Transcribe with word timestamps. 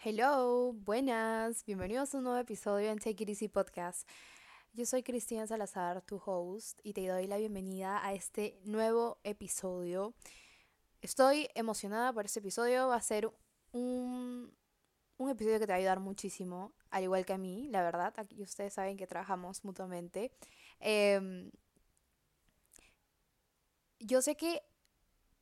Hello, 0.00 0.74
buenas, 0.74 1.64
bienvenidos 1.64 2.14
a 2.14 2.18
un 2.18 2.24
nuevo 2.24 2.38
episodio 2.38 2.92
en 2.92 3.00
Take 3.00 3.24
It 3.24 3.30
Easy 3.30 3.48
Podcast. 3.48 4.08
Yo 4.72 4.86
soy 4.86 5.02
Cristina 5.02 5.44
Salazar, 5.44 6.02
tu 6.02 6.22
host, 6.24 6.78
y 6.84 6.92
te 6.92 7.04
doy 7.08 7.26
la 7.26 7.36
bienvenida 7.36 8.06
a 8.06 8.14
este 8.14 8.60
nuevo 8.62 9.18
episodio. 9.24 10.14
Estoy 11.00 11.48
emocionada 11.56 12.12
por 12.12 12.26
este 12.26 12.38
episodio, 12.38 12.86
va 12.86 12.94
a 12.94 13.02
ser 13.02 13.28
un, 13.72 14.54
un 15.16 15.30
episodio 15.30 15.58
que 15.58 15.66
te 15.66 15.72
va 15.72 15.74
a 15.74 15.78
ayudar 15.78 15.98
muchísimo, 15.98 16.72
al 16.90 17.02
igual 17.02 17.26
que 17.26 17.32
a 17.32 17.38
mí, 17.38 17.66
la 17.66 17.82
verdad. 17.82 18.14
Aquí 18.18 18.40
ustedes 18.40 18.74
saben 18.74 18.96
que 18.96 19.08
trabajamos 19.08 19.64
mutuamente. 19.64 20.30
Em, 20.78 21.50
yo 23.98 24.22
sé 24.22 24.36
que 24.36 24.62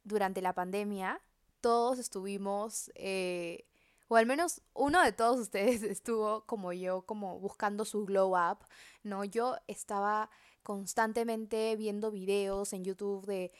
durante 0.02 0.41
la 0.41 0.54
pandemia 0.54 1.20
todos 1.61 1.98
estuvimos... 1.98 2.91
Eh, 2.95 3.66
o 4.09 4.16
al 4.16 4.27
menos 4.27 4.62
uno 4.75 5.02
de 5.02 5.12
todos 5.12 5.40
ustedes 5.40 5.82
estuvo 5.82 6.44
como 6.46 6.72
yo, 6.72 7.03
como 7.03 7.39
buscando 7.39 7.85
su 7.85 8.04
glow 8.04 8.36
up, 8.36 8.58
¿no? 9.03 9.25
Yo 9.25 9.57
estaba 9.67 10.30
constantemente 10.63 11.76
viendo 11.76 12.11
videos 12.11 12.72
en 12.72 12.85
YouTube 12.85 13.25
de, 13.27 13.53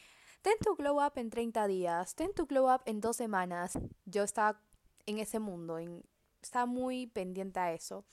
ten 0.43 0.55
tu 0.61 0.75
glow 0.77 1.05
up 1.05 1.12
en 1.17 1.30
30 1.30 1.67
días, 1.67 2.15
ten 2.15 2.33
tu 2.34 2.47
glow 2.47 2.73
up 2.73 2.83
en 2.87 3.01
dos 3.01 3.17
semanas. 3.17 3.79
Yo 4.05 4.23
estaba 4.23 4.61
en 5.06 5.19
ese 5.19 5.39
mundo, 5.39 5.79
en, 5.79 6.03
estaba 6.43 6.67
muy 6.67 7.06
pendiente 7.06 7.61
a 7.61 7.73
eso. 7.73 8.05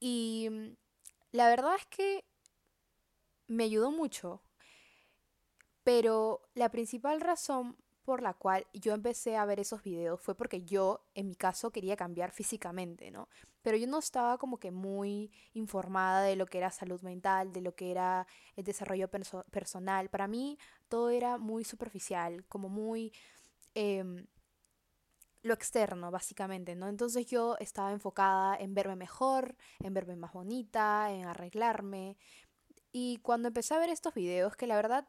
Y 0.00 0.48
mm, 0.50 0.76
la 1.32 1.48
verdad 1.48 1.74
es 1.76 1.86
que 1.86 2.24
me 3.46 3.64
ayudó 3.64 3.90
mucho. 3.90 4.42
Pero 5.84 6.42
la 6.54 6.70
principal 6.70 7.20
razón 7.20 7.76
por 8.06 8.22
la 8.22 8.34
cual 8.34 8.66
yo 8.72 8.94
empecé 8.94 9.36
a 9.36 9.44
ver 9.44 9.58
esos 9.58 9.82
videos 9.82 10.20
fue 10.20 10.36
porque 10.36 10.62
yo, 10.62 11.04
en 11.14 11.26
mi 11.26 11.34
caso, 11.34 11.72
quería 11.72 11.96
cambiar 11.96 12.30
físicamente, 12.30 13.10
¿no? 13.10 13.28
Pero 13.62 13.76
yo 13.76 13.88
no 13.88 13.98
estaba 13.98 14.38
como 14.38 14.58
que 14.58 14.70
muy 14.70 15.32
informada 15.54 16.22
de 16.22 16.36
lo 16.36 16.46
que 16.46 16.58
era 16.58 16.70
salud 16.70 17.02
mental, 17.02 17.52
de 17.52 17.60
lo 17.60 17.74
que 17.74 17.90
era 17.90 18.28
el 18.54 18.62
desarrollo 18.64 19.10
personal. 19.50 20.08
Para 20.08 20.28
mí 20.28 20.56
todo 20.88 21.10
era 21.10 21.36
muy 21.36 21.64
superficial, 21.64 22.44
como 22.46 22.68
muy... 22.68 23.12
Em, 23.74 24.24
lo 25.42 25.54
externo, 25.54 26.10
básicamente, 26.10 26.74
¿no? 26.74 26.88
Entonces 26.88 27.26
yo 27.26 27.56
estaba 27.58 27.92
enfocada 27.92 28.56
en 28.56 28.74
verme 28.74 28.96
mejor, 28.96 29.56
en 29.80 29.94
verme 29.94 30.16
más 30.16 30.32
bonita, 30.32 31.12
en 31.12 31.24
arreglarme. 31.26 32.16
Y 32.92 33.18
cuando 33.18 33.48
empecé 33.48 33.74
a 33.74 33.78
ver 33.78 33.90
estos 33.90 34.14
videos, 34.14 34.56
que 34.56 34.66
la 34.66 34.76
verdad 34.76 35.08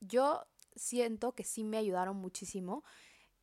yo 0.00 0.44
siento 0.78 1.32
que 1.34 1.44
sí 1.44 1.64
me 1.64 1.78
ayudaron 1.78 2.16
muchísimo. 2.16 2.84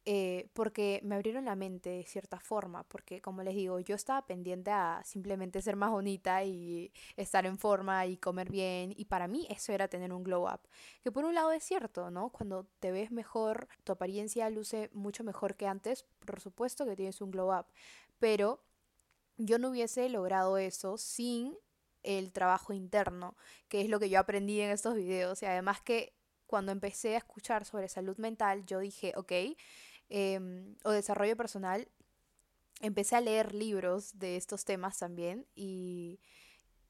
Eh, 0.08 0.52
porque 0.54 1.02
me 1.04 1.16
abrieron 1.16 1.46
la 1.46 1.56
mente 1.56 1.90
de 1.90 2.04
cierta 2.04 2.40
forma, 2.40 2.84
porque 2.84 3.24
como 3.24 3.42
les 3.42 3.56
digo, 3.56 3.80
yo 3.80 3.96
estaba 3.96 4.24
pendiente 4.28 4.70
a 4.70 5.02
simplemente 5.04 5.64
ser 5.64 5.76
más 5.76 5.90
bonita 5.90 6.44
y 6.44 6.92
estar 7.18 7.48
en 7.48 7.58
forma 7.58 8.06
y 8.06 8.18
comer 8.18 8.52
bien, 8.52 8.94
y 8.96 9.06
para 9.06 9.28
mí 9.28 9.48
eso 9.50 9.74
era 9.74 9.88
tener 9.88 10.14
un 10.14 10.24
glow 10.24 10.46
up, 10.46 10.60
que 11.04 11.12
por 11.12 11.26
un 11.26 11.34
lado 11.34 11.52
es 11.52 11.64
cierto, 11.64 12.12
¿no? 12.12 12.30
Cuando 12.30 12.68
te 12.80 12.92
ves 12.92 13.10
mejor, 13.10 13.68
tu 13.84 13.94
apariencia 13.94 14.48
luce 14.52 14.92
mucho 14.94 15.24
mejor 15.24 15.56
que 15.56 15.66
antes, 15.66 16.06
por 16.24 16.40
supuesto 16.40 16.86
que 16.86 16.96
tienes 16.96 17.20
un 17.20 17.32
glow 17.32 17.58
up, 17.58 17.66
pero 18.20 18.64
yo 19.38 19.58
no 19.58 19.70
hubiese 19.70 20.08
logrado 20.10 20.60
eso 20.60 21.00
sin 21.00 21.58
el 22.04 22.32
trabajo 22.32 22.74
interno, 22.74 23.36
que 23.70 23.82
es 23.82 23.90
lo 23.90 24.00
que 24.00 24.12
yo 24.12 24.20
aprendí 24.20 24.62
en 24.62 24.70
estos 24.70 24.94
videos, 24.94 25.42
y 25.42 25.48
además 25.48 25.82
que 25.82 26.14
cuando 26.56 26.72
empecé 26.72 27.16
a 27.16 27.18
escuchar 27.18 27.66
sobre 27.66 27.90
salud 27.90 28.16
mental, 28.16 28.66
yo 28.66 28.80
dije, 28.80 29.12
ok, 29.18 29.58
em, 30.08 30.78
o 30.86 30.92
desarrollo 30.92 31.36
personal, 31.36 31.86
empecé 32.80 33.18
a 33.18 33.20
leer 33.20 33.54
libros 33.54 34.18
de 34.20 34.38
estos 34.38 34.64
temas 34.64 34.98
también 34.98 35.46
y, 35.54 36.22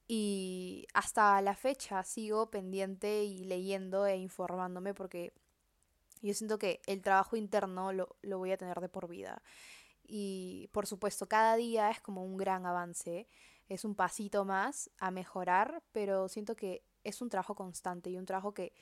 y 0.08 0.86
hasta 0.94 1.42
la 1.42 1.56
fecha 1.56 2.04
sigo 2.04 2.52
pendiente 2.52 3.24
y 3.24 3.44
leyendo 3.46 4.06
e 4.06 4.18
informándome 4.18 4.94
porque 4.94 5.34
yo 6.22 6.36
siento 6.36 6.60
que 6.60 6.80
el 6.86 7.02
trabajo 7.02 7.36
interno 7.36 7.92
lo, 7.92 8.18
lo 8.22 8.38
voy 8.38 8.52
a 8.52 8.58
tener 8.58 8.80
de 8.82 8.90
por 8.90 9.08
vida. 9.08 9.42
Y 10.04 10.70
por 10.74 10.86
supuesto, 10.86 11.28
cada 11.28 11.56
día 11.56 11.90
es 11.90 12.02
como 12.02 12.24
un 12.24 12.38
gran 12.38 12.68
avance, 12.68 13.28
es 13.68 13.84
un 13.84 13.96
pasito 13.96 14.46
más 14.46 14.92
a 15.00 15.10
mejorar, 15.10 15.82
pero 15.92 16.30
siento 16.30 16.56
que 16.56 16.84
es 17.04 17.20
un 17.24 17.30
trabajo 17.30 17.56
constante 17.56 18.12
y 18.12 18.18
un 18.20 18.28
trabajo 18.28 18.54
que 18.54 18.74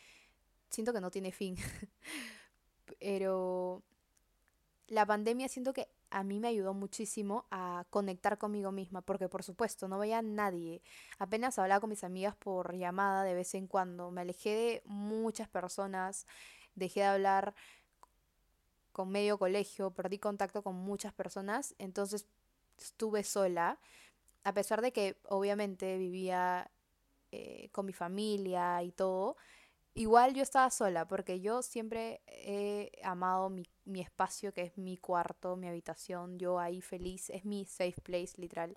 siento 0.73 0.91
que 0.91 1.01
no 1.01 1.11
tiene 1.11 1.31
fin. 1.31 1.55
Pero 2.99 3.83
la 4.87 5.05
pandemia 5.05 5.47
siento 5.47 5.73
que 5.73 5.87
a 6.09 6.23
mí 6.23 6.39
me 6.39 6.49
ayudó 6.49 6.73
muchísimo 6.73 7.45
a 7.49 7.85
conectar 7.89 8.37
conmigo 8.37 8.71
misma, 8.71 9.01
porque 9.01 9.29
por 9.29 9.43
supuesto 9.43 9.87
no 9.87 9.99
veía 9.99 10.19
a 10.19 10.21
nadie. 10.21 10.81
Apenas 11.17 11.57
hablaba 11.57 11.81
con 11.81 11.89
mis 11.89 12.03
amigas 12.03 12.35
por 12.35 12.75
llamada 12.75 13.23
de 13.23 13.33
vez 13.33 13.55
en 13.55 13.67
cuando. 13.67 14.11
Me 14.11 14.21
alejé 14.21 14.49
de 14.49 14.81
muchas 14.85 15.47
personas, 15.47 16.27
dejé 16.75 17.01
de 17.01 17.05
hablar 17.07 17.55
con 18.91 19.09
medio 19.09 19.39
colegio, 19.39 19.91
perdí 19.91 20.19
contacto 20.19 20.61
con 20.61 20.75
muchas 20.75 21.13
personas, 21.13 21.73
entonces 21.79 22.27
estuve 22.77 23.23
sola, 23.23 23.79
a 24.43 24.53
pesar 24.53 24.81
de 24.81 24.91
que 24.91 25.17
obviamente 25.27 25.97
vivía 25.97 26.69
eh, 27.31 27.69
con 27.71 27.87
mi 27.87 27.93
familia 27.93 28.83
y 28.83 28.91
todo, 28.91 29.35
Igual 29.95 30.33
yo 30.33 30.41
estaba 30.41 30.71
sola 30.71 31.07
porque 31.07 31.39
yo 31.39 31.61
siempre 31.61 32.21
he 32.25 32.89
amado 33.03 33.49
mi, 33.49 33.63
mi, 33.85 34.01
espacio, 34.01 34.51
que 34.51 34.63
es 34.63 34.77
mi 34.77 34.97
cuarto, 34.97 35.55
mi 35.55 35.67
habitación, 35.67 36.39
yo 36.39 36.59
ahí 36.59 36.81
feliz, 36.81 37.29
es 37.29 37.45
mi 37.45 37.65
safe 37.65 38.01
place, 38.01 38.33
literal. 38.37 38.75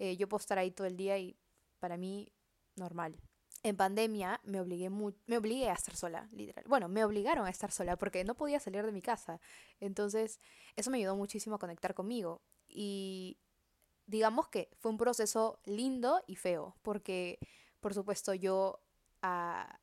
Eh, 0.00 0.16
yo 0.16 0.28
puedo 0.28 0.40
estar 0.40 0.58
ahí 0.58 0.72
todo 0.72 0.86
el 0.88 0.96
día 0.96 1.16
y 1.16 1.36
para 1.78 1.96
mí 1.96 2.32
normal. 2.74 3.16
En 3.62 3.76
pandemia 3.76 4.40
me 4.42 4.60
obligué, 4.60 4.90
me 4.90 5.36
obligué 5.36 5.70
a 5.70 5.74
estar 5.74 5.94
sola, 5.94 6.28
literal. 6.32 6.64
Bueno, 6.66 6.88
me 6.88 7.04
obligaron 7.04 7.46
a 7.46 7.50
estar 7.50 7.70
sola 7.70 7.96
porque 7.96 8.24
no 8.24 8.34
podía 8.34 8.58
salir 8.58 8.84
de 8.84 8.92
mi 8.92 9.02
casa. 9.02 9.40
Entonces, 9.78 10.40
eso 10.74 10.90
me 10.90 10.98
ayudó 10.98 11.14
muchísimo 11.14 11.56
a 11.56 11.58
conectar 11.60 11.94
conmigo. 11.94 12.42
Y 12.68 13.38
digamos 14.06 14.48
que 14.48 14.70
fue 14.78 14.90
un 14.90 14.98
proceso 14.98 15.60
lindo 15.64 16.20
y 16.26 16.34
feo, 16.34 16.74
porque, 16.82 17.38
por 17.80 17.94
supuesto, 17.94 18.34
yo... 18.34 18.80
a 19.22 19.78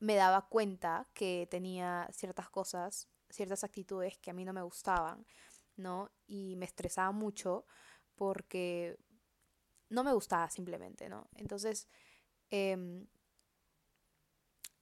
me 0.00 0.16
daba 0.16 0.48
cuenta 0.48 1.06
que 1.14 1.46
tenía 1.50 2.08
ciertas 2.12 2.48
cosas, 2.50 3.08
ciertas 3.28 3.64
actitudes 3.64 4.18
que 4.18 4.30
a 4.30 4.34
mí 4.34 4.44
no 4.44 4.52
me 4.52 4.62
gustaban, 4.62 5.26
¿no? 5.76 6.10
Y 6.26 6.56
me 6.56 6.66
estresaba 6.66 7.12
mucho 7.12 7.66
porque 8.16 8.98
no 9.90 10.02
me 10.02 10.12
gustaba 10.12 10.48
simplemente, 10.50 11.08
¿no? 11.08 11.28
Entonces, 11.36 11.88
em, 12.50 13.06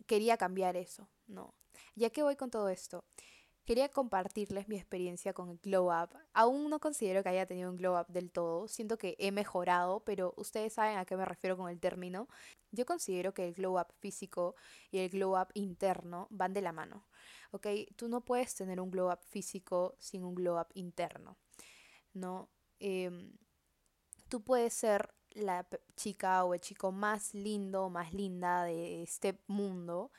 quería 0.06 0.36
cambiar 0.36 0.76
eso, 0.76 1.08
¿no? 1.26 1.54
Ya 1.94 2.10
que 2.10 2.22
voy 2.22 2.36
con 2.36 2.50
todo 2.50 2.68
esto, 2.68 3.04
Quería 3.68 3.90
compartirles 3.90 4.66
mi 4.66 4.76
experiencia 4.76 5.34
con 5.34 5.50
el 5.50 5.58
glow 5.58 5.92
up. 5.92 6.08
Aún 6.32 6.70
no 6.70 6.80
considero 6.80 7.22
que 7.22 7.28
haya 7.28 7.44
tenido 7.44 7.68
un 7.70 7.76
glow 7.76 8.00
up 8.00 8.06
del 8.06 8.30
todo, 8.30 8.66
siento 8.66 8.96
que 8.96 9.14
he 9.18 9.30
mejorado, 9.30 10.00
pero 10.06 10.32
ustedes 10.38 10.72
saben 10.72 10.96
a 10.96 11.04
qué 11.04 11.18
me 11.18 11.26
refiero 11.26 11.58
con 11.58 11.68
el 11.68 11.78
término. 11.78 12.28
Yo 12.72 12.86
considero 12.86 13.34
que 13.34 13.46
el 13.46 13.52
glow 13.52 13.78
up 13.78 13.92
físico 13.98 14.54
y 14.90 15.00
el 15.00 15.10
glow 15.10 15.38
up 15.38 15.48
interno 15.52 16.28
van 16.30 16.54
de 16.54 16.62
la 16.62 16.72
mano. 16.72 17.04
¿Ok? 17.50 17.66
Tú 17.94 18.08
no 18.08 18.22
puedes 18.22 18.54
tener 18.54 18.80
un 18.80 18.90
glow 18.90 19.12
up 19.12 19.20
físico 19.22 19.96
sin 19.98 20.24
un 20.24 20.34
glow 20.34 20.58
up 20.58 20.68
interno. 20.72 21.36
¿No? 22.14 22.48
Em, 22.80 23.36
tú 24.30 24.42
puedes 24.42 24.72
ser 24.72 25.12
la 25.32 25.68
chica 25.94 26.42
o 26.44 26.54
el 26.54 26.62
chico 26.62 26.90
más 26.90 27.34
lindo 27.34 27.84
o 27.84 27.90
más 27.90 28.14
linda 28.14 28.64
de 28.64 29.02
este 29.02 29.38
mundo 29.46 30.10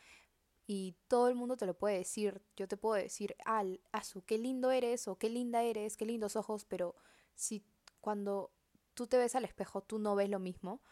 y 0.72 0.96
todo 1.08 1.30
el 1.30 1.34
mundo 1.34 1.58
te 1.58 1.66
lo 1.66 1.74
puede 1.74 1.98
decir. 1.98 2.44
Yo 2.56 2.68
te 2.68 2.78
puedo 2.78 2.94
decir, 2.94 3.36
al, 3.44 3.82
Azu, 3.92 4.24
qué 4.24 4.38
lindo 4.38 4.70
eres 4.70 5.08
o 5.08 5.18
qué 5.18 5.28
linda 5.28 5.64
eres, 5.64 5.98
qué 5.98 6.06
lindos 6.06 6.36
ojos, 6.36 6.64
pero 6.66 6.96
si 7.34 7.66
cuando 8.02 8.52
tú 8.94 9.08
te 9.08 9.18
ves 9.18 9.34
al 9.34 9.46
espejo 9.46 9.82
tú 9.82 9.98
no 9.98 10.16
ves 10.16 10.30
lo 10.30 10.38
mismo, 10.38 10.84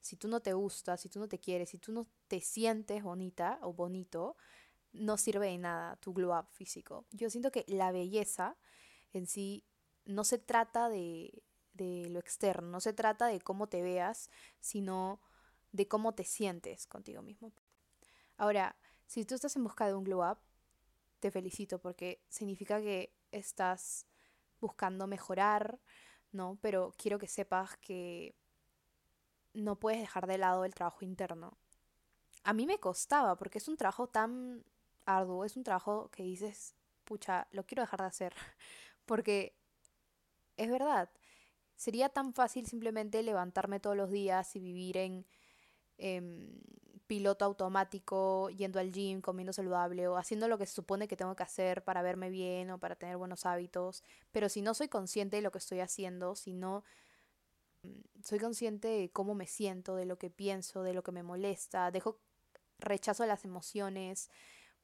si 0.00 0.16
tú 0.16 0.26
no 0.28 0.40
te 0.40 0.54
gustas, 0.54 1.02
si 1.02 1.10
tú 1.10 1.18
no 1.18 1.28
te 1.28 1.38
quieres, 1.38 1.68
si 1.68 1.76
tú 1.76 1.92
no 1.92 2.06
te 2.28 2.40
sientes 2.40 3.02
bonita 3.02 3.58
o 3.60 3.74
bonito, 3.74 4.38
no 4.94 5.18
sirve 5.18 5.48
de 5.48 5.58
nada 5.58 5.96
tu 5.96 6.14
glow 6.14 6.34
up 6.34 6.46
físico. 6.52 7.04
Yo 7.10 7.28
siento 7.28 7.52
que 7.52 7.66
la 7.68 7.92
belleza 7.92 8.56
en 9.12 9.26
sí 9.26 9.66
no 10.06 10.24
se 10.24 10.38
trata 10.38 10.88
de, 10.88 11.42
de 11.74 12.08
lo 12.08 12.20
externo, 12.20 12.68
no 12.68 12.80
se 12.80 12.94
trata 12.94 13.26
de 13.26 13.42
cómo 13.42 13.66
te 13.66 13.82
veas, 13.82 14.30
sino 14.60 15.20
de 15.72 15.88
cómo 15.88 16.14
te 16.14 16.24
sientes 16.24 16.86
contigo 16.86 17.20
mismo. 17.20 17.52
Ahora, 18.38 18.76
si 19.06 19.24
tú 19.24 19.34
estás 19.34 19.56
en 19.56 19.64
busca 19.64 19.86
de 19.86 19.94
un 19.94 20.04
glow 20.04 20.28
up, 20.28 20.38
te 21.20 21.30
felicito 21.30 21.78
porque 21.78 22.20
significa 22.28 22.80
que 22.80 23.12
estás 23.32 24.06
buscando 24.60 25.06
mejorar, 25.06 25.78
¿no? 26.32 26.58
Pero 26.60 26.92
quiero 26.96 27.18
que 27.18 27.28
sepas 27.28 27.76
que 27.78 28.34
no 29.54 29.76
puedes 29.76 30.00
dejar 30.00 30.26
de 30.26 30.38
lado 30.38 30.64
el 30.64 30.74
trabajo 30.74 31.04
interno. 31.04 31.56
A 32.44 32.52
mí 32.52 32.66
me 32.66 32.78
costaba 32.78 33.36
porque 33.36 33.58
es 33.58 33.68
un 33.68 33.76
trabajo 33.76 34.08
tan 34.08 34.64
arduo, 35.06 35.44
es 35.44 35.56
un 35.56 35.64
trabajo 35.64 36.10
que 36.10 36.22
dices, 36.22 36.74
pucha, 37.04 37.48
lo 37.52 37.64
quiero 37.64 37.82
dejar 37.82 38.00
de 38.00 38.06
hacer. 38.06 38.34
Porque 39.06 39.56
es 40.56 40.70
verdad. 40.70 41.10
Sería 41.76 42.08
tan 42.08 42.34
fácil 42.34 42.66
simplemente 42.66 43.22
levantarme 43.22 43.80
todos 43.80 43.96
los 43.96 44.10
días 44.10 44.56
y 44.56 44.60
vivir 44.60 44.96
en 44.96 45.26
em, 45.98 46.60
piloto 47.06 47.44
automático, 47.44 48.50
yendo 48.50 48.80
al 48.80 48.92
gym, 48.92 49.20
comiendo 49.20 49.52
saludable 49.52 50.08
o 50.08 50.16
haciendo 50.16 50.48
lo 50.48 50.58
que 50.58 50.66
se 50.66 50.74
supone 50.74 51.08
que 51.08 51.16
tengo 51.16 51.36
que 51.36 51.42
hacer 51.42 51.84
para 51.84 52.02
verme 52.02 52.30
bien 52.30 52.70
o 52.70 52.78
para 52.78 52.96
tener 52.96 53.16
buenos 53.16 53.46
hábitos. 53.46 54.02
Pero 54.32 54.48
si 54.48 54.62
no 54.62 54.74
soy 54.74 54.88
consciente 54.88 55.36
de 55.36 55.42
lo 55.42 55.52
que 55.52 55.58
estoy 55.58 55.80
haciendo, 55.80 56.34
si 56.36 56.52
no 56.52 56.84
mm, 57.82 58.22
soy 58.22 58.38
consciente 58.38 58.88
de 58.88 59.10
cómo 59.10 59.34
me 59.34 59.46
siento, 59.46 59.96
de 59.96 60.06
lo 60.06 60.18
que 60.18 60.30
pienso, 60.30 60.82
de 60.82 60.94
lo 60.94 61.02
que 61.02 61.12
me 61.12 61.22
molesta, 61.22 61.90
dejo 61.90 62.20
rechazo 62.78 63.24
las 63.26 63.44
emociones, 63.44 64.30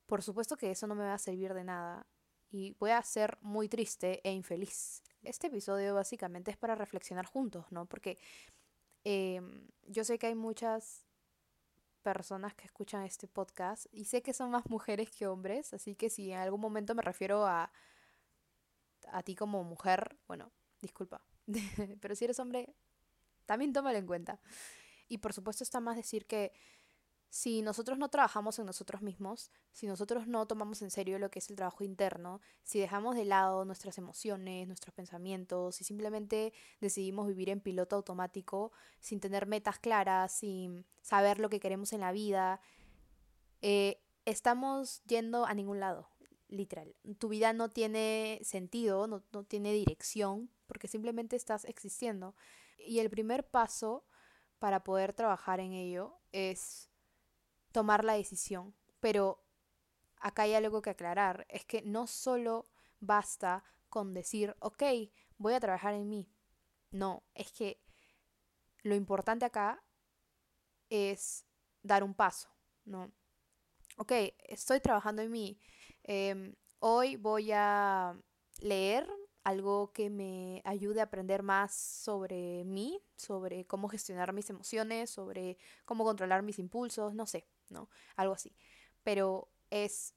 por 0.06 0.22
supuesto 0.22 0.56
que 0.56 0.70
eso 0.70 0.86
no 0.86 0.94
me 0.94 1.04
va 1.04 1.14
a 1.14 1.19
servir 1.19 1.54
de 1.54 1.64
nada 1.64 2.06
y 2.50 2.76
voy 2.78 2.90
a 2.90 3.02
ser 3.02 3.38
muy 3.40 3.69
triste 3.69 4.20
e 4.24 4.32
infeliz. 4.32 5.02
Este 5.22 5.46
episodio 5.46 5.94
básicamente 5.94 6.50
es 6.50 6.56
para 6.56 6.74
reflexionar 6.74 7.26
juntos, 7.26 7.64
¿no? 7.70 7.86
Porque 7.86 8.19
em, 9.04 9.69
yo 9.86 10.04
sé 10.04 10.19
que 10.19 10.26
hay 10.26 10.34
muchas 10.34 11.06
personas 12.02 12.54
que 12.54 12.66
escuchan 12.66 13.04
este 13.04 13.28
podcast 13.28 13.87
y 13.93 14.04
sé 14.04 14.22
que 14.22 14.32
son 14.32 14.50
más 14.50 14.66
mujeres 14.69 15.10
que 15.10 15.26
hombres, 15.26 15.72
así 15.72 15.94
que 15.94 16.10
si 16.10 16.32
en 16.32 16.38
algún 16.38 16.60
momento 16.60 16.94
me 16.94 17.02
refiero 17.02 17.46
a, 17.46 17.72
a 19.08 19.22
ti 19.22 19.34
como 19.34 19.64
mujer, 19.64 20.19
bueno, 20.26 20.52
disculpa, 20.81 21.22
pero 22.00 22.14
si 22.14 22.25
eres 22.25 22.38
hombre, 22.38 22.75
también 23.46 23.72
tómalo 23.72 23.99
en 23.99 24.06
cuenta. 24.06 24.40
Y 25.08 25.19
por 25.19 25.32
supuesto 25.32 25.64
está 25.64 25.81
más 25.81 25.96
decir 25.96 26.26
que 26.26 26.52
si 27.32 27.62
nosotros 27.62 27.96
no 27.96 28.11
trabajamos 28.11 28.58
en 28.58 28.67
nosotros 28.67 29.00
mismos, 29.00 29.50
si 29.73 29.87
nosotros 29.87 30.26
no 30.26 30.46
tomamos 30.46 30.82
en 30.82 30.90
serio 30.90 31.19
lo 31.19 31.31
que 31.31 31.38
es 31.38 31.49
el 31.49 31.56
trabajo 31.56 31.82
interno, 31.82 32.43
si 32.62 32.79
dejamos 32.79 33.17
de 33.17 33.25
lado 33.25 33.64
nuestras 33.64 33.96
emociones, 33.96 34.67
nuestros 34.67 34.94
pensamientos, 34.94 35.76
si 35.76 35.82
simplemente 35.82 36.52
decidimos 36.82 37.26
vivir 37.26 37.49
en 37.49 37.61
piloto 37.62 37.96
automático, 37.96 38.70
sin 39.00 39.19
tener 39.19 39.46
metas 39.46 39.79
claras, 39.79 40.31
sin 40.31 40.84
saber 41.00 41.38
lo 41.38 41.49
que 41.49 41.58
queremos 41.58 41.94
en 41.94 42.00
la 42.02 42.12
vida, 42.12 42.61
eh, 43.62 44.02
estamos 44.26 45.02
yendo 45.05 45.46
a 45.46 45.55
ningún 45.55 45.81
lado, 45.81 46.11
literal. 46.49 46.94
Tu 47.17 47.31
vida 47.31 47.55
no 47.55 47.70
tiene 47.70 48.40
sentido, 48.43 49.06
no, 49.06 49.23
no 49.32 49.43
tiene 49.44 49.73
dirección, 49.73 50.50
porque 50.67 50.87
simplemente 50.87 51.37
estás 51.37 51.64
existiendo. 51.64 52.34
Y 52.76 52.99
el 52.99 53.08
primer 53.08 53.49
paso 53.49 54.05
para 54.58 54.84
poder 54.84 55.14
trabajar 55.14 55.61
en 55.61 55.73
ello 55.73 56.19
es 56.31 56.92
tomar 57.72 58.04
la 58.04 58.14
decisión. 58.14 58.74
Pero 59.00 59.42
acá 60.20 60.42
hay 60.42 60.54
algo 60.54 60.82
que 60.82 60.90
aclarar, 60.90 61.46
es 61.48 61.64
que 61.64 61.82
no 61.82 62.06
solo 62.06 62.69
basta 63.00 63.64
con 63.88 64.14
decir, 64.14 64.56
ok, 64.60 64.82
voy 65.38 65.54
a 65.54 65.60
trabajar 65.60 65.94
en 65.94 66.08
mí. 66.08 66.28
No, 66.90 67.24
es 67.34 67.50
que 67.52 67.80
lo 68.82 68.94
importante 68.94 69.44
acá 69.44 69.82
es 70.88 71.46
dar 71.82 72.04
un 72.04 72.14
paso, 72.14 72.48
¿no? 72.84 73.12
Ok, 73.96 74.12
estoy 74.38 74.80
trabajando 74.80 75.22
en 75.22 75.30
mí. 75.30 75.58
Em, 76.02 76.54
hoy 76.78 77.16
voy 77.16 77.50
a 77.52 78.16
leer 78.60 79.08
algo 79.44 79.92
que 79.92 80.10
me 80.10 80.62
ayude 80.64 81.00
a 81.00 81.04
aprender 81.04 81.42
más 81.42 81.74
sobre 81.74 82.64
mí, 82.64 83.00
sobre 83.16 83.66
cómo 83.66 83.88
gestionar 83.88 84.32
mis 84.32 84.48
emociones, 84.50 85.10
sobre 85.10 85.58
cómo 85.84 86.04
controlar 86.04 86.42
mis 86.42 86.58
impulsos, 86.58 87.14
no 87.14 87.26
sé. 87.26 87.46
¿No? 87.70 87.88
Algo 88.17 88.35
así. 88.35 88.55
Pero 89.03 89.49
es 89.70 90.14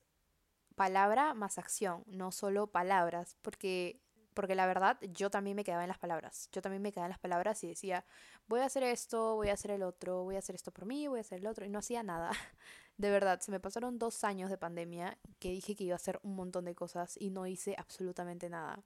palabra 0.74 1.34
más 1.34 1.58
acción, 1.58 2.04
no 2.06 2.32
solo 2.32 2.66
palabras, 2.68 3.36
porque 3.42 4.00
porque 4.36 4.54
la 4.54 4.66
verdad 4.66 4.98
yo 5.00 5.30
también 5.30 5.56
me 5.56 5.64
quedaba 5.64 5.82
en 5.82 5.88
las 5.88 5.98
palabras. 5.98 6.50
Yo 6.52 6.60
también 6.60 6.82
me 6.82 6.92
quedaba 6.92 7.06
en 7.06 7.12
las 7.12 7.18
palabras 7.18 7.64
y 7.64 7.68
decía, 7.68 8.04
voy 8.46 8.60
a 8.60 8.66
hacer 8.66 8.82
esto, 8.82 9.34
voy 9.34 9.48
a 9.48 9.54
hacer 9.54 9.70
el 9.70 9.82
otro, 9.82 10.24
voy 10.24 10.36
a 10.36 10.40
hacer 10.40 10.54
esto 10.54 10.70
por 10.70 10.84
mí, 10.84 11.08
voy 11.08 11.18
a 11.18 11.20
hacer 11.22 11.38
el 11.38 11.46
otro, 11.46 11.64
y 11.64 11.70
no 11.70 11.78
hacía 11.78 12.02
nada. 12.02 12.30
De 12.98 13.08
verdad, 13.08 13.40
se 13.40 13.50
me 13.50 13.60
pasaron 13.60 13.98
dos 13.98 14.24
años 14.24 14.50
de 14.50 14.58
pandemia 14.58 15.16
que 15.38 15.52
dije 15.52 15.74
que 15.74 15.84
iba 15.84 15.94
a 15.94 15.96
hacer 15.96 16.20
un 16.22 16.36
montón 16.36 16.66
de 16.66 16.74
cosas 16.74 17.16
y 17.18 17.30
no 17.30 17.46
hice 17.46 17.76
absolutamente 17.78 18.50
nada. 18.50 18.84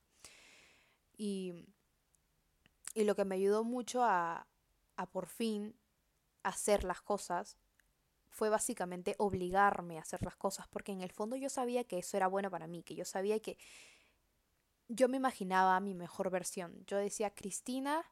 Y, 1.17 1.67
y 2.95 3.03
lo 3.03 3.17
que 3.17 3.25
me 3.25 3.35
ayudó 3.35 3.65
mucho 3.65 4.05
a, 4.05 4.47
a 4.97 5.06
por 5.11 5.27
fin 5.27 5.75
hacer 6.45 6.85
las 6.85 7.03
cosas 7.03 7.59
fue 8.31 8.49
básicamente 8.49 9.15
obligarme 9.19 9.99
a 9.99 10.03
hacer 10.03 10.23
las 10.23 10.37
cosas, 10.37 10.67
porque 10.69 10.93
en 10.93 11.03
el 11.03 11.12
fondo 11.12 11.37
yo 11.37 11.50
sabía 11.50 11.85
que 11.85 11.99
eso 11.99 12.17
era 12.17 12.29
bueno 12.29 12.50
para 12.50 12.67
mí, 12.67 12.82
que 12.82 12.94
yo 12.94 13.05
sabía 13.05 13.41
que 13.41 13.59
yo 14.88 15.09
me 15.09 15.17
imaginaba 15.17 15.79
mi 15.81 15.94
mejor 15.94 16.31
versión. 16.31 16.85
Yo 16.87 16.97
decía, 16.97 17.31
Cristina 17.31 18.05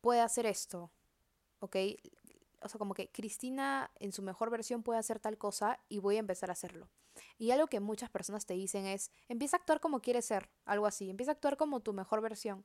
puede 0.00 0.20
hacer 0.20 0.46
esto, 0.46 0.90
¿ok? 1.60 1.76
O 2.60 2.68
sea, 2.68 2.78
como 2.78 2.94
que 2.94 3.10
Cristina 3.10 3.90
en 3.98 4.12
su 4.12 4.22
mejor 4.22 4.50
versión 4.50 4.82
puede 4.82 4.98
hacer 4.98 5.18
tal 5.18 5.38
cosa 5.38 5.80
y 5.88 5.98
voy 5.98 6.16
a 6.16 6.20
empezar 6.20 6.50
a 6.50 6.54
hacerlo. 6.54 6.88
Y 7.38 7.50
algo 7.50 7.66
que 7.66 7.80
muchas 7.80 8.10
personas 8.10 8.46
te 8.46 8.54
dicen 8.54 8.86
es, 8.86 9.10
empieza 9.28 9.56
a 9.56 9.60
actuar 9.60 9.80
como 9.80 10.00
quieres 10.00 10.24
ser, 10.24 10.48
algo 10.64 10.86
así, 10.86 11.10
empieza 11.10 11.32
a 11.32 11.34
actuar 11.34 11.56
como 11.56 11.80
tu 11.80 11.92
mejor 11.92 12.20
versión. 12.20 12.64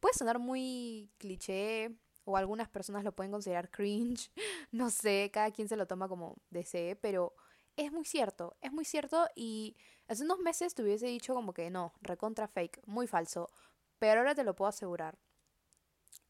Puede 0.00 0.14
sonar 0.14 0.38
muy 0.38 1.10
cliché, 1.18 1.94
o 2.24 2.36
algunas 2.36 2.68
personas 2.68 3.04
lo 3.04 3.12
pueden 3.12 3.32
considerar 3.32 3.70
cringe, 3.70 4.30
no 4.72 4.90
sé, 4.90 5.30
cada 5.32 5.50
quien 5.50 5.68
se 5.68 5.76
lo 5.76 5.86
toma 5.86 6.08
como 6.08 6.36
desee, 6.50 6.96
pero 6.96 7.34
es 7.76 7.92
muy 7.92 8.04
cierto, 8.04 8.56
es 8.60 8.72
muy 8.72 8.84
cierto 8.84 9.28
y 9.34 9.76
hace 10.08 10.24
unos 10.24 10.38
meses 10.40 10.74
te 10.74 10.82
hubiese 10.82 11.06
dicho 11.06 11.34
como 11.34 11.54
que 11.54 11.70
no, 11.70 11.94
recontra 12.00 12.48
fake, 12.48 12.80
muy 12.86 13.06
falso, 13.06 13.50
pero 13.98 14.20
ahora 14.20 14.34
te 14.34 14.44
lo 14.44 14.54
puedo 14.54 14.68
asegurar. 14.68 15.18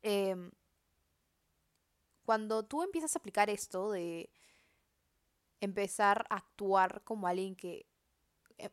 Em, 0.03 0.51
cuando 2.25 2.65
tú 2.65 2.83
empiezas 2.83 3.15
a 3.15 3.19
aplicar 3.19 3.51
esto 3.51 3.91
de 3.91 4.31
empezar 5.61 6.27
a 6.31 6.37
actuar 6.37 7.03
como 7.05 7.27
alguien 7.27 7.57
que... 7.57 7.87
Em, 8.59 8.71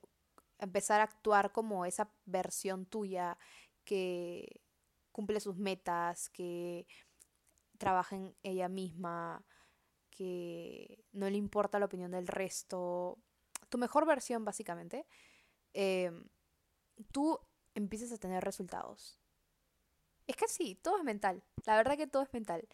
empezar 0.60 1.01
a 1.01 1.06
actuar 1.06 1.51
como 1.51 1.86
esa 1.86 2.12
versión 2.25 2.86
tuya 2.86 3.38
que 3.86 4.62
cumple 5.12 5.39
sus 5.39 5.57
metas, 5.57 6.30
que 6.30 6.86
trabaja 7.80 8.16
en 8.16 8.36
ella 8.44 8.70
misma, 8.70 9.44
que 10.12 11.04
no 11.14 11.30
le 11.30 11.38
importa 11.38 11.80
la 11.80 11.86
opinión 11.86 12.12
del 12.12 12.28
resto, 12.28 13.18
tu 13.70 13.78
mejor 13.78 14.06
versión 14.06 14.46
básicamente, 14.46 15.08
em, 15.74 16.28
tú 17.12 17.40
empiezas 17.74 18.12
a 18.12 18.18
tener 18.18 18.44
resultados. 18.44 19.20
Es 20.27 20.36
que 20.36 20.48
sí, 20.48 20.75
todo 20.75 20.98
es 20.98 21.03
mental. 21.03 21.44
La 21.65 21.75
verdad 21.75 21.98
que 21.98 22.06
todo 22.06 22.24
es 22.24 22.34
mental. 22.34 22.68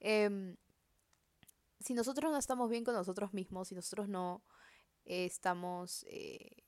Em, 0.00 0.56
si 1.80 1.94
nosotros 1.94 2.30
no 2.30 2.38
estamos 2.38 2.68
bien 2.68 2.84
con 2.84 2.94
nosotros 2.94 3.32
mismos, 3.32 3.68
si 3.68 3.74
nosotros 3.74 4.08
no 4.08 4.44
estamos 5.04 6.04
eh, 6.08 6.64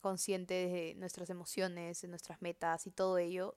conscientes 0.00 0.72
de 0.72 0.94
nuestras 0.96 1.30
emociones, 1.30 2.02
de 2.02 2.08
nuestras 2.08 2.42
metas 2.42 2.86
y 2.86 2.90
todo 2.90 3.18
ello, 3.18 3.56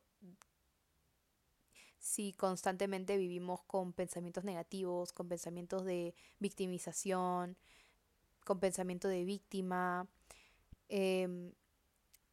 si 2.06 2.34
constantemente 2.34 3.18
vivimos 3.18 3.64
con 3.64 3.92
pensamientos 3.92 4.44
negativos, 4.44 5.12
con 5.12 5.28
pensamientos 5.28 5.84
de 5.86 6.14
victimización, 6.38 7.58
con 8.46 8.60
pensamiento 8.60 9.08
de 9.08 9.26
víctima. 9.26 10.08
Em, 10.88 11.52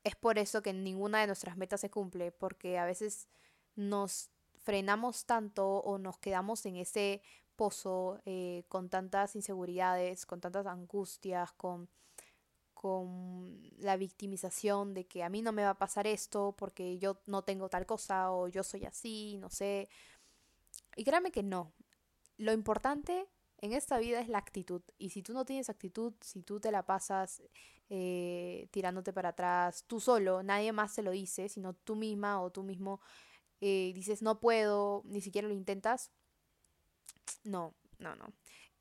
es 0.04 0.14
por 0.14 0.38
eso 0.38 0.62
que 0.62 0.74
ninguna 0.74 1.22
de 1.22 1.26
nuestras 1.26 1.56
metas 1.56 1.80
se 1.80 1.90
cumple, 1.90 2.32
porque 2.32 2.78
a 2.78 2.84
veces 2.84 3.28
nos 3.74 4.28
frenamos 4.62 5.24
tanto 5.24 5.78
o 5.78 5.96
nos 5.96 6.18
quedamos 6.18 6.66
en 6.66 6.76
ese 6.76 7.22
pozo 7.56 8.20
eh, 8.26 8.64
con 8.68 8.90
tantas 8.90 9.34
inseguridades, 9.36 10.26
con 10.26 10.42
tantas 10.42 10.66
angustias, 10.66 11.50
con 11.52 11.88
con 12.82 13.60
la 13.78 13.96
victimización 13.96 14.92
de 14.92 15.06
que 15.06 15.22
a 15.22 15.28
mí 15.28 15.40
no 15.40 15.52
me 15.52 15.62
va 15.62 15.70
a 15.70 15.78
pasar 15.78 16.08
esto 16.08 16.52
porque 16.58 16.98
yo 16.98 17.22
no 17.26 17.42
tengo 17.42 17.68
tal 17.68 17.86
cosa 17.86 18.32
o 18.32 18.48
yo 18.48 18.64
soy 18.64 18.86
así, 18.86 19.36
no 19.38 19.50
sé. 19.50 19.88
Y 20.96 21.04
créame 21.04 21.30
que 21.30 21.44
no. 21.44 21.72
Lo 22.38 22.52
importante 22.52 23.28
en 23.58 23.72
esta 23.72 23.98
vida 23.98 24.20
es 24.20 24.28
la 24.28 24.38
actitud. 24.38 24.82
Y 24.98 25.10
si 25.10 25.22
tú 25.22 25.32
no 25.32 25.44
tienes 25.44 25.70
actitud, 25.70 26.12
si 26.22 26.42
tú 26.42 26.58
te 26.58 26.72
la 26.72 26.84
pasas 26.84 27.40
eh, 27.88 28.66
tirándote 28.72 29.12
para 29.12 29.28
atrás, 29.28 29.84
tú 29.86 30.00
solo, 30.00 30.42
nadie 30.42 30.72
más 30.72 30.92
se 30.92 31.04
lo 31.04 31.12
dice, 31.12 31.48
sino 31.48 31.74
tú 31.74 31.94
misma 31.94 32.42
o 32.42 32.50
tú 32.50 32.64
mismo 32.64 33.00
eh, 33.60 33.92
dices 33.94 34.22
no 34.22 34.40
puedo, 34.40 35.02
ni 35.04 35.20
siquiera 35.20 35.46
lo 35.46 35.54
intentas, 35.54 36.10
no, 37.44 37.76
no, 37.98 38.16
no. 38.16 38.32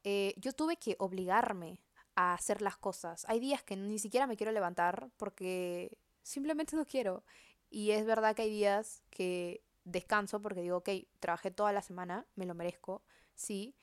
Eh, 0.03 0.33
yo 0.37 0.53
tuve 0.53 0.77
que 0.77 0.95
obligarme 0.97 1.83
a 2.15 2.33
hacer 2.33 2.61
las 2.61 2.77
cosas. 2.77 3.25
Hay 3.27 3.39
días 3.39 3.63
que 3.63 3.75
ni 3.75 3.99
siquiera 3.99 4.27
me 4.27 4.37
quiero 4.37 4.51
levantar 4.51 5.09
porque 5.17 5.97
simplemente 6.21 6.75
no 6.75 6.85
quiero. 6.85 7.23
Y 7.69 7.91
es 7.91 8.05
verdad 8.05 8.35
que 8.35 8.43
hay 8.43 8.49
días 8.49 9.03
que 9.09 9.63
descanso 9.83 10.41
porque 10.41 10.61
digo, 10.61 10.77
ok, 10.77 10.89
trabajé 11.19 11.51
toda 11.51 11.71
la 11.71 11.81
semana, 11.81 12.27
me 12.35 12.45
lo 12.45 12.53
merezco, 12.53 13.03
sí. 13.33 13.75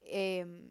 Em, 0.00 0.70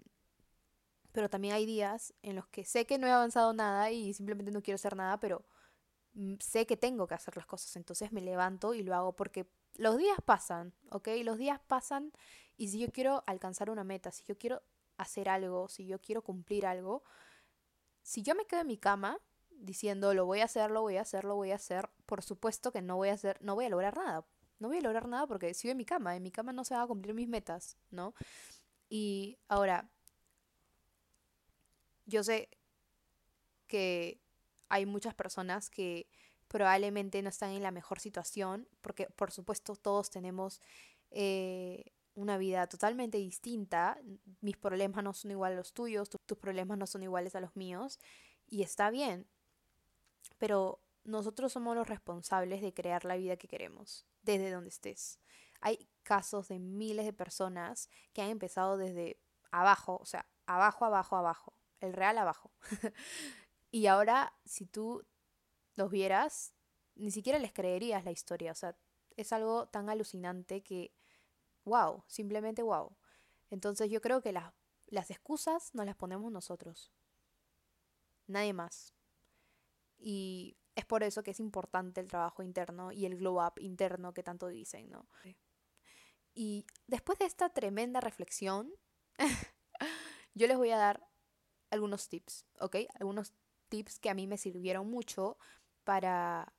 pero 1.12 1.30
también 1.30 1.54
hay 1.56 1.66
días 1.66 2.14
en 2.22 2.36
los 2.36 2.48
que 2.48 2.64
sé 2.64 2.86
que 2.86 2.98
no 2.98 3.08
he 3.08 3.12
avanzado 3.12 3.54
nada 3.54 3.92
y 3.92 4.14
simplemente 4.14 4.52
no 4.52 4.62
quiero 4.62 4.76
hacer 4.76 4.96
nada, 4.96 5.20
pero 5.20 5.46
mm, 6.14 6.36
sé 6.40 6.66
que 6.66 6.78
tengo 6.78 7.08
que 7.08 7.16
hacer 7.16 7.36
las 7.38 7.46
cosas, 7.46 7.76
entonces 7.76 8.12
me 8.12 8.22
levanto 8.22 8.74
y 8.74 8.84
lo 8.84 8.96
hago 8.96 9.16
porque 9.16 9.48
los 9.76 9.98
días 9.98 10.18
pasan, 10.26 10.74
¿ok? 10.92 11.10
Los 11.24 11.38
días 11.38 11.60
pasan 11.68 12.12
y 12.56 12.70
si 12.70 12.80
yo 12.80 12.92
quiero 12.92 13.24
alcanzar 13.28 13.70
una 13.70 13.84
meta, 13.84 14.12
si 14.12 14.24
yo 14.26 14.38
quiero 14.38 14.64
hacer 14.98 15.30
algo, 15.30 15.70
si 15.70 15.86
yo 15.88 16.00
quiero 16.00 16.22
cumplir 16.22 16.66
algo, 16.66 17.04
si 18.02 18.22
yo 18.22 18.36
me 18.36 18.46
quedo 18.46 18.62
en 18.62 18.68
mi 18.68 18.78
cama 18.78 19.20
diciendo 19.52 20.14
lo 20.14 20.26
voy 20.26 20.42
a 20.42 20.46
hacer, 20.46 20.72
lo 20.72 20.82
voy 20.82 20.98
a 20.98 21.02
hacer, 21.02 21.24
lo 21.24 21.36
voy 21.36 21.52
a 21.52 21.56
hacer, 21.56 21.90
por 22.06 22.24
supuesto 22.24 22.72
que 22.72 22.82
no 22.82 22.96
voy 22.96 23.10
a 23.10 23.14
hacer, 23.14 23.38
no 23.42 23.56
voy 23.56 23.66
a 23.66 23.70
lograr 23.70 23.98
nada. 23.98 24.26
No 24.60 24.70
voy 24.70 24.78
a 24.78 24.82
lograr 24.82 25.08
nada 25.08 25.28
porque 25.28 25.54
sigo 25.54 25.72
en 25.72 25.78
mi 25.78 25.86
cama, 25.86 26.16
en 26.16 26.24
mi 26.24 26.32
cama 26.32 26.52
no 26.52 26.64
se 26.64 26.74
van 26.74 26.84
a 26.84 26.88
cumplir 26.88 27.14
mis 27.14 27.28
metas, 27.28 27.78
¿no? 27.92 28.16
Y 28.90 29.38
ahora, 29.48 29.90
yo 32.06 32.24
sé 32.24 32.50
que 33.68 34.20
hay 34.70 34.86
muchas 34.86 35.14
personas 35.14 35.70
que 35.70 36.08
probablemente 36.48 37.22
no 37.22 37.30
están 37.30 37.52
en 37.52 37.62
la 37.62 37.72
mejor 37.72 38.00
situación, 38.00 38.68
porque 38.82 39.08
por 39.16 39.32
supuesto 39.32 39.76
todos 39.76 40.10
tenemos 40.10 40.62
eh, 41.12 41.94
una 42.18 42.40
vida 42.40 42.66
totalmente 42.68 43.20
distinta, 43.20 44.00
mis 44.42 44.58
problemas 44.58 45.04
no 45.04 45.14
son 45.14 45.30
iguales 45.30 45.56
a 45.56 45.60
los 45.60 45.74
tuyos, 45.74 46.10
tus 46.10 46.38
problemas 46.40 46.78
no 46.78 46.88
son 46.88 47.04
iguales 47.04 47.36
a 47.36 47.42
los 47.42 47.56
míos, 47.56 48.00
y 48.48 48.64
está 48.64 48.90
bien, 48.90 49.28
pero 50.40 50.82
nosotros 51.04 51.54
somos 51.54 51.76
los 51.76 51.88
responsables 51.88 52.62
de 52.62 52.74
crear 52.74 53.06
la 53.06 53.18
vida 53.18 53.38
que 53.38 53.48
queremos, 53.48 54.08
desde 54.24 54.50
donde 54.50 54.70
estés. 54.70 55.20
Hay 55.62 55.88
casos 56.02 56.48
de 56.48 56.58
miles 56.58 57.06
de 57.06 57.14
personas 57.14 57.88
que 58.14 58.24
han 58.24 58.30
empezado 58.30 58.78
desde 58.78 59.20
abajo, 59.52 60.00
o 60.02 60.06
sea, 60.06 60.28
abajo, 60.48 60.86
abajo, 60.86 61.18
abajo, 61.18 61.54
el 61.82 61.94
real 61.94 62.18
abajo. 62.18 62.52
y 63.70 63.86
ahora, 63.86 64.34
si 64.44 64.66
tú 64.66 65.06
los 65.76 65.92
vieras, 65.92 66.56
ni 66.96 67.12
siquiera 67.12 67.38
les 67.38 67.54
creerías 67.54 68.04
la 68.06 68.12
historia, 68.12 68.54
o 68.54 68.56
sea, 68.56 68.76
es 69.18 69.32
algo 69.34 69.68
tan 69.68 69.90
alucinante 69.90 70.64
que, 70.64 70.97
wow, 71.68 72.04
simplemente 72.08 72.64
wow. 72.64 72.96
Entonces 73.50 73.90
yo 73.90 74.02
creo 74.02 74.22
que 74.22 74.32
las, 74.32 74.54
las 74.88 75.12
excusas 75.12 75.74
nos 75.76 75.86
las 75.86 75.96
ponemos 75.96 76.32
nosotros, 76.32 76.92
nadie 78.26 78.54
más. 78.54 78.94
Y 79.98 80.58
es 80.76 80.86
por 80.86 81.04
eso 81.04 81.24
que 81.24 81.32
es 81.32 81.40
importante 81.40 82.02
el 82.02 82.08
trabajo 82.08 82.44
interno 82.44 82.92
y 82.92 83.06
el 83.06 83.18
glow 83.18 83.46
up 83.46 83.54
interno 83.60 84.14
que 84.14 84.24
tanto 84.24 84.48
dicen, 84.48 84.90
¿no? 84.90 85.08
Y 86.34 86.66
después 86.86 87.18
de 87.20 87.26
esta 87.26 87.50
tremenda 87.50 88.00
reflexión, 88.00 88.72
yo 90.36 90.48
les 90.48 90.56
voy 90.56 90.70
a 90.70 90.78
dar 90.78 91.08
algunos 91.72 92.10
tips, 92.10 92.46
¿ok? 92.60 92.78
Algunos 93.00 93.34
tips 93.70 94.00
que 94.00 94.10
a 94.10 94.14
mí 94.14 94.28
me 94.28 94.38
sirvieron 94.38 94.90
mucho 94.90 95.38
para 95.84 96.54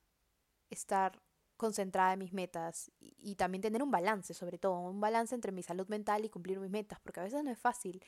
estar 0.69 1.21
concentrada 1.59 2.13
en 2.13 2.19
mis 2.19 2.31
metas 2.31 2.89
y, 2.99 3.35
también 3.35 3.61
tener 3.61 3.83
un 3.83 3.91
balance, 3.91 4.33
sobre 4.33 4.57
todo, 4.57 4.79
un 4.79 5.01
balance 5.01 5.35
entre 5.35 5.51
mi 5.51 5.61
salud 5.61 5.87
mental 5.89 6.23
y 6.23 6.29
cumplir 6.29 6.57
mis 6.57 6.71
metas, 6.71 6.99
porque 7.01 7.19
a 7.19 7.23
veces 7.23 7.43
no 7.43 7.51
es 7.51 7.59
fácil. 7.59 8.01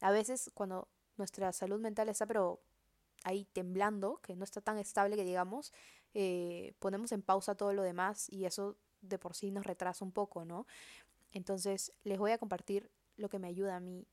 A 0.00 0.10
veces 0.10 0.50
cuando 0.54 0.88
nuestra 1.18 1.52
salud 1.52 1.78
mental 1.80 2.08
está 2.08 2.26
pero 2.26 2.62
ahí 3.22 3.44
temblando, 3.52 4.20
que 4.22 4.34
no 4.34 4.42
está 4.42 4.62
tan 4.62 4.78
estable 4.78 5.16
que 5.16 5.24
digamos, 5.24 5.70
eh, 6.14 6.72
ponemos 6.78 7.12
en 7.12 7.20
pausa 7.20 7.54
todo 7.54 7.74
lo 7.74 7.82
demás 7.82 8.26
y 8.30 8.46
eso 8.46 8.78
de 9.02 9.18
por 9.18 9.34
sí 9.34 9.50
nos 9.50 9.66
retrasa 9.66 10.02
un 10.02 10.12
poco, 10.12 10.46
¿no? 10.46 10.66
Entonces 11.30 11.92
les 12.04 12.18
voy 12.18 12.32
a 12.32 12.38
compartir 12.38 12.90
lo 13.16 13.28
que 13.28 13.38
me 13.38 13.48
ayuda 13.48 13.76
a 13.76 13.80
mí 13.80 14.06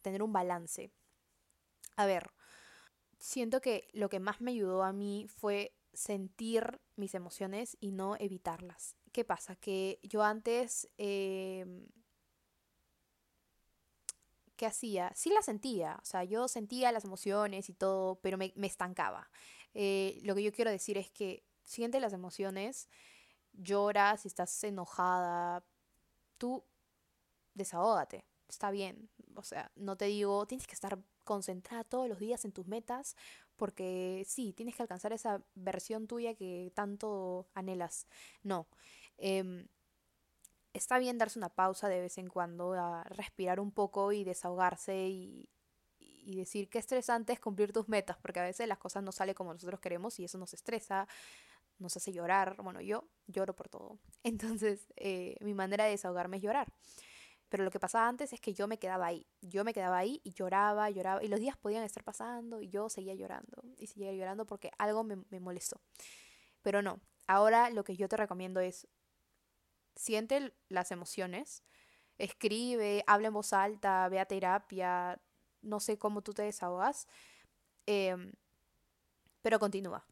tener 0.00 0.22
un 0.22 0.32
balance. 0.32 0.90
A 1.96 2.06
ver, 2.06 2.30
siento 3.18 3.60
que 3.60 3.90
lo 3.92 4.08
que 4.08 4.18
más 4.18 4.40
me 4.40 4.52
ayudó 4.52 4.82
a 4.82 4.94
mí 4.94 5.26
fue 5.28 5.74
sentir 5.92 6.80
mis 6.96 7.14
emociones 7.14 7.76
y 7.80 7.92
no 7.92 8.16
evitarlas. 8.16 8.96
¿Qué 9.12 9.24
pasa? 9.24 9.56
Que 9.56 9.98
yo 10.02 10.22
antes 10.22 10.88
eh, 10.98 11.64
¿qué 14.60 14.66
hacía? 14.66 15.10
Sí 15.14 15.30
la 15.30 15.40
sentía, 15.40 15.98
o 16.02 16.04
sea, 16.04 16.22
yo 16.22 16.46
sentía 16.46 16.92
las 16.92 17.06
emociones 17.06 17.70
y 17.70 17.72
todo, 17.72 18.16
pero 18.16 18.36
me, 18.36 18.52
estancaba. 18.60 19.30
Eh, 19.72 20.20
lo 20.22 20.34
que 20.34 20.42
yo 20.42 20.52
quiero 20.52 20.70
decir 20.70 20.98
es 20.98 21.10
que 21.10 21.46
siente 21.64 21.98
las 21.98 22.12
emociones, 22.12 22.90
llora 23.54 24.18
si 24.18 24.28
estás 24.28 24.62
enojada, 24.62 25.64
tú 26.36 26.62
desahógate, 27.54 28.26
está 28.48 28.70
bien. 28.70 29.08
O 29.34 29.42
sea, 29.42 29.72
no 29.76 29.96
te 29.96 30.04
digo, 30.04 30.44
tienes 30.44 30.66
que 30.66 30.74
estar 30.74 30.98
concentrada 31.24 31.82
todos 31.82 32.06
los 32.06 32.18
días 32.18 32.44
en 32.44 32.52
tus 32.52 32.66
metas, 32.66 33.16
porque 33.60 34.24
sí, 34.26 34.54
tienes 34.54 34.74
que 34.74 34.82
alcanzar 34.82 35.12
esa 35.12 35.42
versión 35.54 36.06
tuya 36.06 36.34
que 36.34 36.72
tanto 36.74 37.46
anhelas. 37.52 38.06
No. 38.42 38.66
Eh, 39.18 39.66
está 40.72 40.98
bien 40.98 41.18
darse 41.18 41.38
una 41.38 41.50
pausa 41.50 41.90
de 41.90 42.00
vez 42.00 42.16
en 42.16 42.28
cuando, 42.28 42.72
a 42.72 43.04
respirar 43.04 43.60
un 43.60 43.70
poco 43.70 44.12
y 44.12 44.24
desahogarse 44.24 45.08
y, 45.08 45.46
y 45.98 46.36
decir 46.36 46.70
qué 46.70 46.78
estresante 46.78 47.34
es 47.34 47.40
cumplir 47.40 47.70
tus 47.70 47.86
metas, 47.86 48.16
porque 48.22 48.40
a 48.40 48.44
veces 48.44 48.66
las 48.66 48.78
cosas 48.78 49.02
no 49.02 49.12
salen 49.12 49.34
como 49.34 49.52
nosotros 49.52 49.78
queremos 49.78 50.18
y 50.18 50.24
eso 50.24 50.38
nos 50.38 50.54
estresa, 50.54 51.06
nos 51.78 51.94
hace 51.98 52.12
llorar. 52.12 52.56
Bueno, 52.62 52.80
yo 52.80 53.04
lloro 53.26 53.54
por 53.54 53.68
todo. 53.68 53.98
Entonces, 54.22 54.86
eh, 54.96 55.36
mi 55.42 55.52
manera 55.52 55.84
de 55.84 55.90
desahogarme 55.90 56.38
es 56.38 56.42
llorar. 56.42 56.72
Pero 57.50 57.64
lo 57.64 57.70
que 57.70 57.78
pasaba 57.78 58.08
antes 58.08 58.32
es 58.32 58.40
que 58.40 58.54
yo 58.54 58.66
me 58.66 58.78
quedaba 58.78 59.06
ahí. 59.06 59.26
Yo 59.42 59.64
me 59.64 59.74
quedaba 59.74 59.98
ahí 59.98 60.22
y 60.24 60.32
lloraba, 60.32 60.88
lloraba. 60.88 61.22
Y 61.22 61.28
los 61.28 61.40
días 61.40 61.58
podían 61.58 61.84
estar 61.84 62.02
pasando 62.02 62.62
y 62.62 62.70
yo 62.70 62.88
seguía 62.88 63.14
llorando. 63.14 63.62
Y 63.76 63.88
seguía 63.88 64.12
llorando 64.14 64.46
porque 64.46 64.70
algo 64.78 65.04
me, 65.04 65.16
me 65.28 65.40
molestó. 65.40 65.78
Pero 66.62 66.80
no. 66.80 67.00
Ahora 67.26 67.68
lo 67.70 67.84
que 67.84 67.96
yo 67.96 68.08
te 68.08 68.16
recomiendo 68.16 68.60
es 68.60 68.88
siente 70.00 70.54
las 70.68 70.90
emociones, 70.92 71.62
escribe, 72.18 73.04
habla 73.06 73.28
en 73.28 73.34
voz 73.34 73.52
alta, 73.52 74.08
ve 74.08 74.18
a 74.18 74.26
terapia, 74.26 75.20
no 75.62 75.80
sé 75.80 75.98
cómo 75.98 76.22
tú 76.22 76.32
te 76.32 76.42
desahogas, 76.42 77.06
em, 77.86 78.32
pero 79.42 79.58
continúa. 79.58 80.06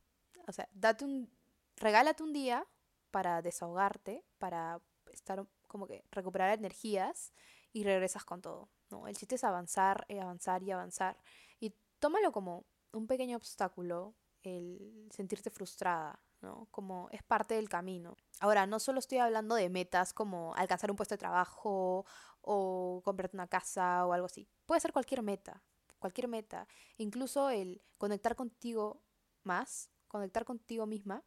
O 0.47 0.53
sea, 0.53 0.69
date 0.73 1.05
un, 1.05 1.31
regálate 1.77 2.23
un 2.23 2.33
día 2.33 2.67
para 3.11 3.43
desahogarte, 3.43 4.25
para 4.39 4.81
estar 5.13 5.47
como 5.69 5.87
que 5.87 6.05
recuperar 6.11 6.59
energías 6.59 7.33
y 7.73 7.85
regresas 7.85 8.25
con 8.25 8.43
todo. 8.43 8.69
¿no? 8.91 9.07
El 9.07 9.17
chiste 9.17 9.37
es 9.37 9.45
avanzar, 9.45 10.05
y 10.09 10.19
avanzar 10.19 10.63
y 10.63 10.71
avanzar. 10.71 11.17
Y 11.61 11.75
tómalo 11.99 12.33
como 12.33 12.67
un 12.93 13.07
pequeño 13.07 13.37
obstáculo, 13.37 14.15
el 14.43 15.09
sentirte 15.11 15.51
frustrada, 15.51 16.21
¿no? 16.41 16.69
Como 16.71 17.09
es 17.11 17.23
parte 17.23 17.55
del 17.55 17.69
camino. 17.69 18.17
Ahora, 18.41 18.67
no 18.67 18.79
solo 18.79 18.99
estoy 18.99 19.19
hablando 19.19 19.55
de 19.57 19.69
metas 19.69 20.13
como 20.13 20.55
alcanzar 20.55 20.91
un 20.91 20.97
puesto 20.97 21.15
de 21.15 21.19
trabajo 21.19 22.07
o 22.41 23.03
comprarte 23.05 23.37
una 23.37 23.49
casa 23.49 24.07
o 24.07 24.13
algo 24.13 24.27
así. 24.27 24.49
Puede 24.65 24.81
ser 24.81 24.93
cualquier 24.93 25.23
meta, 25.23 25.63
cualquier 25.99 26.29
meta. 26.29 26.67
Incluso 26.97 27.51
el 27.51 27.83
conectar 27.99 28.37
contigo 28.37 29.03
más, 29.43 29.91
conectar 30.07 30.45
contigo 30.45 30.87
misma, 30.87 31.25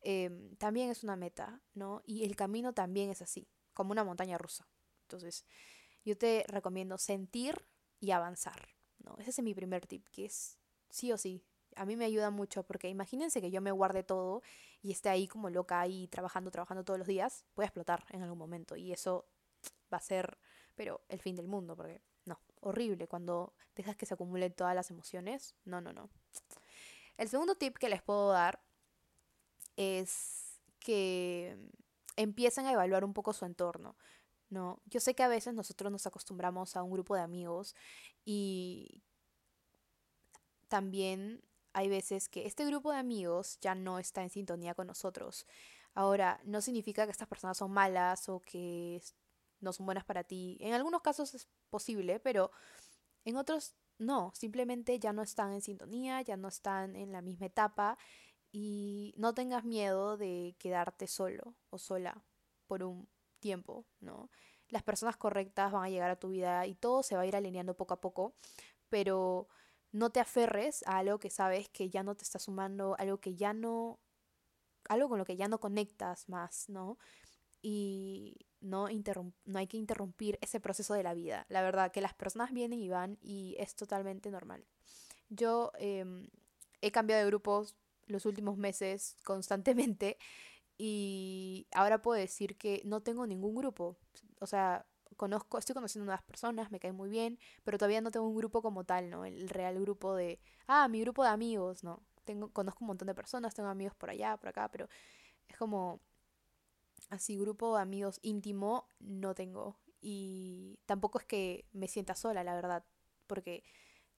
em, 0.00 0.56
también 0.56 0.90
es 0.90 1.04
una 1.04 1.16
meta, 1.16 1.60
¿no? 1.74 2.02
Y 2.04 2.24
el 2.24 2.36
camino 2.36 2.72
también 2.72 3.10
es 3.10 3.22
así, 3.22 3.48
como 3.74 3.92
una 3.92 4.04
montaña 4.04 4.38
rusa. 4.38 4.66
Entonces, 5.02 5.44
yo 6.04 6.16
te 6.16 6.44
recomiendo 6.48 6.98
sentir 6.98 7.66
y 8.00 8.12
avanzar, 8.12 8.68
¿no? 8.98 9.16
Ese 9.18 9.30
es 9.30 9.42
mi 9.42 9.54
primer 9.54 9.86
tip, 9.86 10.08
que 10.08 10.26
es 10.26 10.58
sí 10.88 11.12
o 11.12 11.18
sí, 11.18 11.44
a 11.76 11.86
mí 11.86 11.96
me 11.96 12.04
ayuda 12.04 12.30
mucho 12.30 12.62
porque 12.62 12.88
imagínense 12.88 13.40
que 13.40 13.50
yo 13.50 13.60
me 13.60 13.72
guarde 13.72 14.02
todo 14.02 14.42
y 14.82 14.92
esté 14.92 15.08
ahí 15.08 15.28
como 15.28 15.50
loca 15.50 15.80
ahí 15.80 16.08
trabajando, 16.08 16.50
trabajando 16.50 16.84
todos 16.84 16.98
los 16.98 17.08
días, 17.08 17.44
voy 17.54 17.64
a 17.64 17.66
explotar 17.66 18.04
en 18.10 18.22
algún 18.22 18.38
momento 18.38 18.76
y 18.76 18.92
eso 18.92 19.26
va 19.92 19.98
a 19.98 20.02
ser, 20.02 20.38
pero 20.74 21.02
el 21.08 21.20
fin 21.20 21.36
del 21.36 21.48
mundo, 21.48 21.76
porque 21.76 22.00
no, 22.24 22.40
horrible 22.60 23.06
cuando 23.06 23.54
dejas 23.74 23.96
que 23.96 24.06
se 24.06 24.14
acumulen 24.14 24.52
todas 24.52 24.74
las 24.74 24.90
emociones, 24.90 25.54
no, 25.64 25.80
no, 25.80 25.92
no. 25.92 26.10
El 27.16 27.28
segundo 27.28 27.54
tip 27.54 27.76
que 27.76 27.88
les 27.88 28.02
puedo 28.02 28.30
dar 28.30 28.60
es 29.76 30.60
que 30.78 31.56
empiecen 32.20 32.66
a 32.66 32.72
evaluar 32.72 33.04
un 33.04 33.14
poco 33.14 33.32
su 33.32 33.44
entorno. 33.44 33.96
No, 34.48 34.80
yo 34.86 35.00
sé 35.00 35.14
que 35.14 35.22
a 35.22 35.28
veces 35.28 35.54
nosotros 35.54 35.92
nos 35.92 36.06
acostumbramos 36.06 36.76
a 36.76 36.82
un 36.82 36.90
grupo 36.90 37.14
de 37.14 37.22
amigos 37.22 37.76
y 38.24 39.02
también 40.68 41.42
hay 41.72 41.88
veces 41.88 42.28
que 42.28 42.46
este 42.46 42.64
grupo 42.66 42.90
de 42.90 42.98
amigos 42.98 43.58
ya 43.60 43.74
no 43.74 43.98
está 43.98 44.22
en 44.22 44.30
sintonía 44.30 44.74
con 44.74 44.88
nosotros. 44.88 45.46
Ahora, 45.94 46.40
no 46.44 46.60
significa 46.60 47.04
que 47.04 47.12
estas 47.12 47.28
personas 47.28 47.58
son 47.58 47.70
malas 47.70 48.28
o 48.28 48.40
que 48.40 49.00
no 49.60 49.72
son 49.72 49.86
buenas 49.86 50.04
para 50.04 50.24
ti. 50.24 50.56
En 50.60 50.74
algunos 50.74 51.02
casos 51.02 51.34
es 51.34 51.48
posible, 51.68 52.18
pero 52.20 52.50
en 53.24 53.36
otros 53.36 53.74
no. 53.98 54.32
Simplemente 54.34 54.98
ya 54.98 55.12
no 55.12 55.22
están 55.22 55.52
en 55.52 55.62
sintonía, 55.62 56.22
ya 56.22 56.36
no 56.36 56.48
están 56.48 56.96
en 56.96 57.12
la 57.12 57.22
misma 57.22 57.46
etapa 57.46 57.98
y 58.52 59.14
no 59.16 59.34
tengas 59.34 59.64
miedo 59.64 60.16
de 60.16 60.56
quedarte 60.58 61.06
solo 61.06 61.54
o 61.70 61.78
sola 61.78 62.24
por 62.66 62.82
un 62.82 63.08
tiempo, 63.38 63.86
¿no? 64.00 64.30
Las 64.68 64.82
personas 64.82 65.16
correctas 65.16 65.72
van 65.72 65.84
a 65.84 65.90
llegar 65.90 66.10
a 66.10 66.18
tu 66.18 66.28
vida 66.28 66.66
y 66.66 66.74
todo 66.74 67.02
se 67.02 67.16
va 67.16 67.22
a 67.22 67.26
ir 67.26 67.36
alineando 67.36 67.76
poco 67.76 67.94
a 67.94 68.00
poco, 68.00 68.34
pero 68.88 69.48
no 69.92 70.10
te 70.10 70.20
aferres 70.20 70.84
a 70.86 70.98
algo 70.98 71.18
que 71.18 71.30
sabes 71.30 71.68
que 71.68 71.90
ya 71.90 72.02
no 72.02 72.14
te 72.14 72.24
está 72.24 72.38
sumando, 72.38 72.96
algo 72.98 73.18
que 73.18 73.34
ya 73.34 73.52
no 73.52 73.98
algo 74.88 75.08
con 75.08 75.18
lo 75.18 75.24
que 75.24 75.36
ya 75.36 75.48
no 75.48 75.60
conectas 75.60 76.28
más, 76.28 76.68
¿no? 76.68 76.98
Y 77.62 78.46
no, 78.60 78.88
no 79.44 79.58
hay 79.58 79.66
que 79.66 79.76
interrumpir 79.76 80.38
ese 80.40 80.60
proceso 80.60 80.94
de 80.94 81.02
la 81.02 81.14
vida. 81.14 81.46
La 81.48 81.62
verdad, 81.62 81.92
que 81.92 82.00
las 82.00 82.14
personas 82.14 82.52
vienen 82.52 82.80
y 82.80 82.88
van 82.88 83.18
y 83.20 83.56
es 83.58 83.74
totalmente 83.74 84.30
normal. 84.30 84.64
Yo 85.28 85.70
em, 85.78 86.28
he 86.80 86.90
cambiado 86.90 87.22
de 87.22 87.26
grupos 87.26 87.76
los 88.10 88.26
últimos 88.26 88.56
meses 88.56 89.16
constantemente 89.24 90.18
y 90.78 91.66
ahora 91.72 92.00
puedo 92.00 92.18
decir 92.18 92.56
que 92.56 92.80
no 92.86 93.02
tengo 93.02 93.26
ningún 93.26 93.54
grupo. 93.54 93.98
O 94.40 94.46
sea, 94.46 94.86
conozco, 95.16 95.58
estoy 95.58 95.74
conociendo 95.74 96.06
nuevas 96.06 96.22
personas, 96.22 96.70
me 96.70 96.80
caen 96.80 96.94
muy 96.94 97.10
bien, 97.10 97.38
pero 97.64 97.76
todavía 97.76 98.00
no 98.00 98.10
tengo 98.10 98.26
un 98.26 98.36
grupo 98.36 98.62
como 98.62 98.84
tal, 98.84 99.10
¿no? 99.10 99.26
El 99.26 99.48
real 99.50 99.78
grupo 99.78 100.14
de, 100.14 100.40
ah, 100.66 100.88
mi 100.88 101.00
grupo 101.02 101.22
de 101.22 101.28
amigos, 101.30 101.84
¿no? 101.84 102.02
Tengo, 102.24 102.50
conozco 102.52 102.84
un 102.84 102.88
montón 102.88 103.08
de 103.08 103.14
personas, 103.14 103.54
tengo 103.54 103.68
amigos 103.68 103.94
por 103.94 104.08
allá, 104.08 104.36
por 104.38 104.48
acá, 104.48 104.70
pero 104.70 104.88
es 105.48 105.56
como, 105.58 106.00
así, 107.10 107.36
grupo 107.36 107.76
de 107.76 107.82
amigos 107.82 108.18
íntimo 108.22 108.88
no 109.00 109.34
tengo. 109.34 109.78
Y 110.00 110.78
tampoco 110.86 111.18
es 111.18 111.26
que 111.26 111.66
me 111.72 111.88
sienta 111.88 112.14
sola, 112.14 112.42
la 112.42 112.54
verdad, 112.54 112.84
porque 113.26 113.64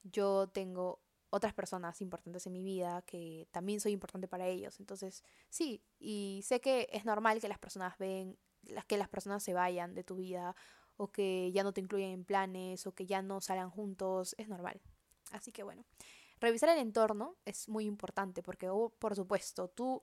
yo 0.04 0.48
tengo 0.48 1.00
otras 1.32 1.54
personas 1.54 2.02
importantes 2.02 2.46
en 2.46 2.52
mi 2.52 2.62
vida 2.62 3.00
que 3.06 3.48
también 3.52 3.80
soy 3.80 3.92
importante 3.92 4.28
para 4.28 4.46
ellos. 4.46 4.78
Entonces, 4.80 5.24
sí, 5.48 5.82
y 5.98 6.42
sé 6.44 6.60
que 6.60 6.88
es 6.92 7.06
normal 7.06 7.40
que 7.40 7.48
las 7.48 7.58
personas 7.58 7.96
ven, 7.96 8.38
que 8.86 8.98
las 8.98 9.08
personas 9.08 9.42
se 9.42 9.54
vayan 9.54 9.94
de 9.94 10.04
tu 10.04 10.16
vida 10.16 10.54
o 10.98 11.10
que 11.10 11.50
ya 11.50 11.64
no 11.64 11.72
te 11.72 11.80
incluyen 11.80 12.10
en 12.10 12.24
planes 12.26 12.86
o 12.86 12.92
que 12.92 13.06
ya 13.06 13.22
no 13.22 13.40
salgan 13.40 13.70
juntos, 13.70 14.34
es 14.36 14.50
normal. 14.50 14.82
Así 15.30 15.52
que 15.52 15.62
bueno, 15.62 15.86
revisar 16.38 16.68
el 16.68 16.78
entorno 16.78 17.34
es 17.46 17.66
muy 17.66 17.86
importante 17.86 18.42
porque, 18.42 18.68
oh, 18.68 18.90
por 18.98 19.16
supuesto, 19.16 19.68
tú 19.68 20.02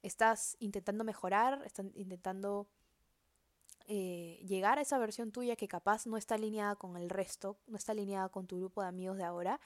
estás 0.00 0.56
intentando 0.58 1.04
mejorar, 1.04 1.60
estás 1.66 1.84
intentando 1.92 2.66
eh, 3.88 4.42
llegar 4.46 4.78
a 4.78 4.82
esa 4.82 4.96
versión 4.96 5.32
tuya 5.32 5.54
que 5.54 5.68
capaz 5.68 6.06
no 6.06 6.16
está 6.16 6.36
alineada 6.36 6.76
con 6.76 6.96
el 6.96 7.10
resto, 7.10 7.58
no 7.66 7.76
está 7.76 7.92
alineada 7.92 8.30
con 8.30 8.46
tu 8.46 8.56
grupo 8.56 8.80
de 8.80 8.88
amigos 8.88 9.18
de 9.18 9.24
ahora 9.24 9.60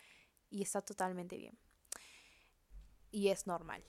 y 0.51 0.63
está 0.63 0.83
totalmente 0.83 1.37
bien. 1.37 1.59
Y 3.11 3.29
es 3.29 3.47
normal. 3.47 3.85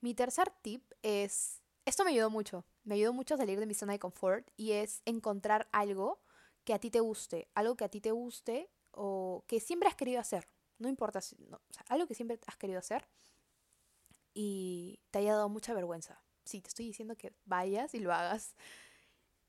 Mi 0.00 0.14
tercer 0.14 0.52
tip 0.62 0.92
es, 1.02 1.62
esto 1.84 2.04
me 2.04 2.10
ayudó 2.10 2.30
mucho, 2.30 2.64
me 2.84 2.96
ayudó 2.96 3.12
mucho 3.12 3.34
a 3.34 3.38
salir 3.38 3.58
de 3.60 3.66
mi 3.66 3.74
zona 3.74 3.92
de 3.92 3.98
confort 3.98 4.48
y 4.56 4.72
es 4.72 5.02
encontrar 5.04 5.68
algo 5.72 6.20
que 6.64 6.74
a 6.74 6.78
ti 6.78 6.90
te 6.90 7.00
guste, 7.00 7.48
algo 7.54 7.76
que 7.76 7.84
a 7.84 7.88
ti 7.88 8.00
te 8.00 8.10
guste 8.10 8.70
o 8.90 9.44
que 9.46 9.60
siempre 9.60 9.88
has 9.88 9.94
querido 9.94 10.20
hacer, 10.20 10.48
no 10.78 10.88
importa, 10.88 11.20
algo 11.88 12.06
que 12.06 12.14
siempre 12.14 12.38
has 12.46 12.56
querido 12.56 12.78
hacer 12.78 13.08
y 14.34 15.00
te 15.10 15.20
haya 15.20 15.34
dado 15.34 15.48
mucha 15.48 15.74
vergüenza. 15.74 16.22
Sí, 16.44 16.60
te 16.60 16.68
estoy 16.68 16.86
diciendo 16.86 17.16
que 17.16 17.32
vayas 17.44 17.94
y 17.94 18.00
lo 18.00 18.12
hagas. 18.12 18.54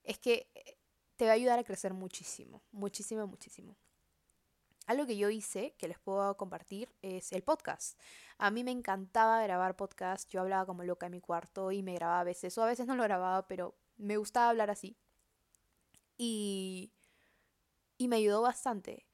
Es 0.03 0.19
que 0.19 0.49
eh, 0.53 0.77
te 1.15 1.25
va 1.25 1.31
a 1.31 1.35
ayudar 1.35 1.59
a 1.59 1.63
crecer 1.63 1.93
muchísimo, 1.93 2.61
muchísimo, 2.71 3.25
muchísimo. 3.27 3.75
Algo 4.85 5.05
que 5.05 5.15
yo 5.15 5.29
hice, 5.29 5.75
que 5.77 5.87
les 5.87 5.97
puedo 5.99 6.35
compartir, 6.35 6.93
es 7.01 7.31
el 7.31 7.41
podcast. 7.43 7.99
A 8.37 8.51
mí 8.51 8.63
me 8.63 8.71
encantaba 8.71 9.41
grabar 9.43 9.77
podcast, 9.77 10.29
yo 10.29 10.41
hablaba 10.41 10.65
como 10.65 10.83
loca 10.83 11.05
en 11.05 11.13
mi 11.13 11.21
cuarto 11.21 11.71
y 11.71 11.83
me 11.83 11.93
grababa 11.95 12.19
a 12.19 12.25
veces, 12.25 12.57
o 12.57 12.63
a 12.63 12.67
veces 12.67 12.85
no 12.87 12.95
lo 12.95 13.03
grababa, 13.03 13.47
pero 13.47 13.75
me 13.95 14.17
gustaba 14.17 14.49
hablar 14.49 14.69
así. 14.69 14.97
Y, 16.17 16.91
y 17.97 18.07
me 18.09 18.17
ayudó 18.17 18.41
bastante 18.41 19.07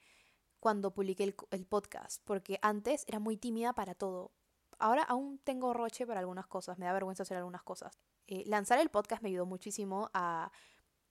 cuando 0.59 0.91
publiqué 0.91 1.23
el, 1.23 1.65
podcast, 1.65 2.21
porque 2.25 2.59
antes 2.61 3.05
era 3.07 3.19
muy 3.19 3.38
tímida 3.38 3.73
para 3.73 3.95
todo. 3.95 4.31
Ahora 4.77 5.03
aún 5.03 5.39
tengo 5.39 5.73
roche 5.73 6.05
para 6.07 6.19
algunas 6.19 6.47
cosas, 6.47 6.77
me 6.77 6.85
da 6.85 6.93
vergüenza 6.93 7.23
hacer 7.23 7.38
algunas 7.38 7.63
cosas. 7.63 7.99
Eh, 8.27 8.43
lanzar 8.45 8.79
el 8.79 8.89
podcast 8.89 9.21
me 9.21 9.29
ayudó 9.29 9.45
muchísimo 9.45 10.09
a 10.13 10.51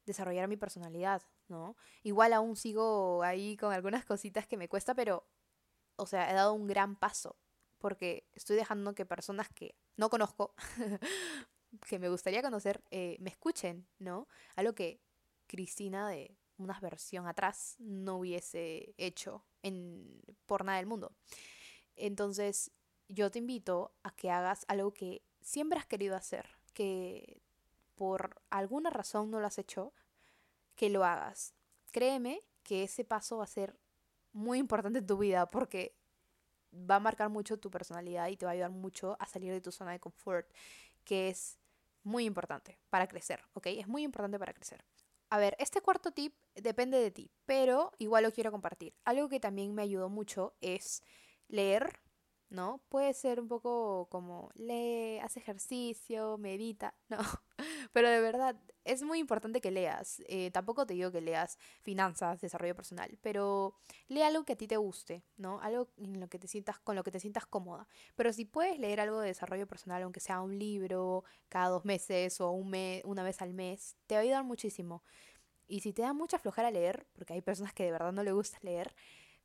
desarrollar 0.07 0.49
mi 0.49 0.57
personalidad, 0.57 1.23
¿no? 1.49 1.77
Igual 2.03 2.33
aún 2.33 2.57
sigo 2.57 3.23
ahí 3.23 3.57
con 3.57 3.73
algunas 3.73 4.05
cositas 4.05 4.47
que 4.47 4.57
me 4.57 4.69
cuesta, 4.69 4.95
pero, 4.95 5.27
o 5.97 6.07
sea, 6.07 6.31
he 6.31 6.35
dado 6.35 6.53
un 6.55 6.67
gran 6.67 6.97
paso, 6.97 7.37
porque 7.79 8.27
estoy 8.33 8.57
dejando 8.57 8.95
que 8.95 9.07
personas 9.07 9.49
que 9.49 9.77
no 9.97 10.11
conozco, 10.11 10.55
que 11.89 11.99
me 11.99 12.09
gustaría 12.09 12.43
conocer, 12.43 12.83
eh, 12.91 13.17
me 13.21 13.31
escuchen, 13.31 13.87
¿no? 13.99 14.29
Algo 14.57 14.75
que 14.75 15.01
Cristina 15.47 16.09
de 16.09 16.37
una 16.59 16.79
versión 16.81 17.27
atrás 17.27 17.77
no 17.79 18.19
hubiese 18.19 18.95
hecho 18.99 19.45
en, 19.63 20.21
por 20.47 20.65
nada 20.65 20.79
del 20.79 20.87
mundo. 20.87 21.13
Entonces, 21.97 22.73
yo 23.09 23.31
te 23.31 23.39
invito 23.39 23.95
a 24.03 24.11
que 24.15 24.31
hagas 24.31 24.65
algo 24.69 24.93
que 24.93 25.23
siempre 25.41 25.79
has 25.79 25.87
querido 25.87 26.17
hacer, 26.17 26.47
que 26.75 27.41
por 27.95 28.41
alguna 28.51 28.91
razón 28.91 29.31
no 29.31 29.41
lo 29.41 29.47
has 29.47 29.59
hecho, 29.59 29.93
que 30.79 30.89
lo 30.89 31.05
hagas. 31.05 31.55
Créeme 31.91 32.45
que 32.63 32.85
ese 32.85 33.05
paso 33.05 33.39
va 33.39 33.45
a 33.45 33.49
ser 33.49 33.79
muy 34.33 34.59
importante 34.59 35.01
en 35.01 35.07
tu 35.07 35.19
vida 35.19 35.51
porque 35.51 35.97
va 36.73 36.97
a 36.97 37.01
marcar 37.01 37.29
mucho 37.29 37.59
tu 37.59 37.71
personalidad 37.71 38.29
y 38.29 38.37
te 38.37 38.47
va 38.47 38.53
a 38.53 38.55
ayudar 38.55 38.71
mucho 38.71 39.17
a 39.19 39.27
salir 39.27 39.53
de 39.53 39.61
tu 39.61 39.73
zona 39.73 39.93
de 39.93 39.99
confort, 39.99 40.49
que 41.05 41.29
es 41.29 41.59
muy 42.05 42.25
importante 42.25 42.79
para 42.91 43.09
crecer, 43.09 43.43
¿ok? 43.55 43.67
Es 43.67 43.89
muy 43.89 44.05
importante 44.05 44.39
para 44.39 44.55
crecer. 44.55 44.85
A 45.31 45.39
ver, 45.39 45.57
este 45.59 45.81
cuarto 45.81 46.13
tip 46.13 46.35
depende 46.55 46.99
de 46.99 47.11
ti, 47.11 47.33
pero 47.45 47.93
igual 47.99 48.23
lo 48.23 48.33
quiero 48.33 48.53
compartir. 48.53 48.95
Algo 49.05 49.29
que 49.29 49.41
también 49.41 49.75
me 49.75 49.83
ayudó 49.83 50.09
mucho 50.09 50.55
es 50.61 51.03
leer 51.49 52.01
¿no? 52.51 52.83
Puede 52.89 53.15
ser 53.15 53.41
un 53.41 53.49
poco 53.49 54.09
como 54.11 54.51
lee, 54.55 55.19
hace 55.19 55.41
ejercicio, 55.41 56.39
medita, 56.39 56.95
no, 57.09 57.19
pero 57.93 58.09
de 58.09 58.21
verdad 58.21 58.57
es 58.85 59.03
muy 59.03 59.19
importante 59.19 59.61
que 59.61 59.71
leas. 59.71 60.23
Eh, 60.29 60.51
tampoco 60.51 60.87
te 60.87 60.95
digo 60.95 61.13
que 61.13 61.21
leas 61.21 61.59
finanzas, 61.83 62.41
desarrollo 62.41 62.75
personal, 62.75 63.19
pero 63.21 63.75
lee 64.09 64.23
algo 64.23 64.45
que 64.45 64.55
a 64.55 64.57
ti 64.57 64.67
te 64.67 64.77
guste, 64.77 65.25
¿no? 65.37 65.61
Algo 65.61 65.89
en 65.99 66.21
lo 66.21 66.29
que 66.29 66.39
te 66.39 66.49
sientas, 66.49 66.79
con 66.79 66.97
lo 66.97 67.05
que 67.05 67.11
te 67.11 67.21
sientas 67.21 67.47
cómoda. 67.47 67.87
Pero 68.17 68.33
si 68.33 68.45
puedes 68.45 68.79
leer 68.79 69.01
algo 69.01 69.21
de 69.21 69.29
desarrollo 69.29 69.67
personal, 69.67 70.03
aunque 70.03 70.21
sea 70.21 70.41
un 70.41 70.59
libro 70.59 71.25
cada 71.49 71.69
dos 71.69 71.85
meses 71.85 72.41
o 72.41 72.51
un 72.51 72.71
mes, 72.71 73.03
una 73.05 73.23
vez 73.23 73.43
al 73.43 73.53
mes, 73.53 73.97
te 74.07 74.15
va 74.15 74.21
a 74.21 74.23
ayudar 74.23 74.45
muchísimo. 74.45 75.03
Y 75.67 75.81
si 75.81 75.93
te 75.93 76.03
da 76.03 76.15
mucha 76.15 76.39
flojera 76.39 76.71
leer, 76.71 77.07
porque 77.13 77.35
hay 77.35 77.43
personas 77.43 77.75
que 77.75 77.85
de 77.85 77.93
verdad 77.93 78.13
no 78.13 78.23
le 78.23 78.33
gusta 78.33 78.59
leer, 78.63 78.95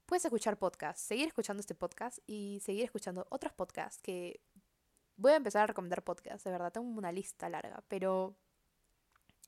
puedes 0.06 0.24
escuchar 0.26 0.58
podcasts, 0.58 1.02
seguir 1.04 1.28
escuchando 1.28 1.60
este 1.60 1.76
podcast 1.76 2.20
y 2.28 2.62
seguir 2.64 2.86
escuchando 2.86 3.28
otros 3.30 3.54
podcasts 3.54 4.02
que 4.02 4.42
voy 5.16 5.32
a 5.34 5.36
empezar 5.36 5.64
a 5.64 5.68
recomendar 5.68 6.04
podcasts, 6.04 6.44
de 6.44 6.52
verdad, 6.52 6.72
tengo 6.72 6.88
una 6.88 7.12
lista 7.12 7.50
larga, 7.50 7.84
pero 7.88 8.36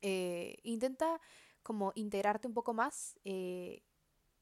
eh, 0.01 0.57
intenta 0.63 1.19
como 1.63 1.91
integrarte 1.95 2.47
un 2.47 2.53
poco 2.53 2.73
más, 2.73 3.19
eh, 3.23 3.81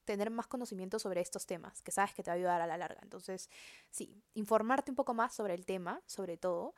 tener 0.06 0.30
más 0.30 0.48
conocimiento 0.48 1.00
sobre 1.00 1.22
estos 1.22 1.46
temas, 1.46 1.82
que 1.82 1.92
sabes 1.92 2.14
que 2.14 2.24
te 2.24 2.30
va 2.30 2.34
a 2.34 2.38
ayudar 2.38 2.62
a 2.62 2.68
la 2.68 2.78
larga. 2.78 3.00
Entonces, 3.02 3.50
sí, 3.90 4.22
informarte 4.34 4.92
un 4.92 4.96
poco 4.96 5.14
más 5.14 5.34
sobre 5.34 5.54
el 5.54 5.66
tema, 5.66 6.02
sobre 6.06 6.38
todo, 6.38 6.76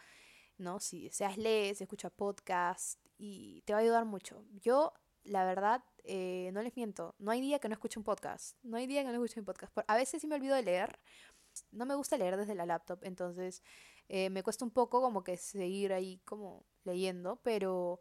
¿no? 0.57 0.79
Si 0.79 1.09
seas 1.09 1.37
lees, 1.37 1.81
escucha 1.81 2.09
podcasts 2.09 2.99
y 3.17 3.61
te 3.63 3.73
va 3.73 3.79
a 3.79 3.81
ayudar 3.81 4.05
mucho. 4.05 4.45
Yo 4.61 4.93
la 5.25 5.43
verdad, 5.43 5.83
eh, 6.03 6.51
no 6.53 6.61
les 6.61 6.75
miento, 6.75 7.15
no 7.17 7.31
hay 7.31 7.41
día 7.41 7.59
que 7.59 7.67
no 7.67 7.73
escuche 7.73 7.99
un 7.99 8.03
podcast. 8.03 8.57
No 8.63 8.77
hay 8.77 8.87
día 8.87 9.03
que 9.03 9.07
no 9.07 9.13
escuche 9.15 9.39
un 9.39 9.45
podcast. 9.45 9.75
A 9.87 9.95
veces 9.97 10.21
sí 10.21 10.27
me 10.27 10.35
olvido 10.35 10.55
de 10.55 10.63
leer. 10.63 10.99
No 11.71 11.85
me 11.85 11.95
gusta 11.95 12.17
leer 12.17 12.37
desde 12.37 12.53
la 12.55 12.65
laptop, 12.65 12.99
entonces 13.03 13.63
eh, 14.09 14.29
me 14.29 14.43
cuesta 14.43 14.65
un 14.65 14.71
poco 14.71 15.01
como 15.01 15.23
que 15.23 15.37
seguir 15.37 15.93
ahí 15.93 16.19
como 16.25 16.65
leyendo, 16.83 17.37
pero 17.43 17.99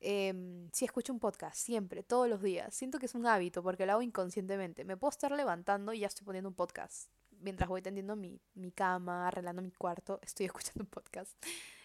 eh, 0.00 0.68
sí 0.72 0.84
escucho 0.84 1.12
un 1.12 1.20
podcast, 1.20 1.56
siempre, 1.56 2.02
todos 2.02 2.28
los 2.28 2.42
días. 2.42 2.74
Siento 2.74 2.98
que 2.98 3.06
es 3.06 3.14
un 3.14 3.26
hábito 3.26 3.62
porque 3.62 3.86
lo 3.86 3.92
hago 3.92 4.02
inconscientemente. 4.02 4.84
Me 4.84 4.96
puedo 4.96 5.10
estar 5.10 5.32
levantando 5.32 5.92
y 5.92 6.00
ya 6.00 6.06
estoy 6.06 6.24
poniendo 6.24 6.48
un 6.48 6.54
podcast. 6.54 7.10
Mientras 7.40 7.68
voy 7.68 7.82
tendiendo 7.82 8.16
mi, 8.16 8.40
mi 8.54 8.70
cama, 8.72 9.28
arreglando 9.28 9.62
mi 9.62 9.72
cuarto, 9.72 10.20
estoy 10.22 10.46
escuchando 10.46 10.84
un 10.84 10.90
podcast. 10.90 11.36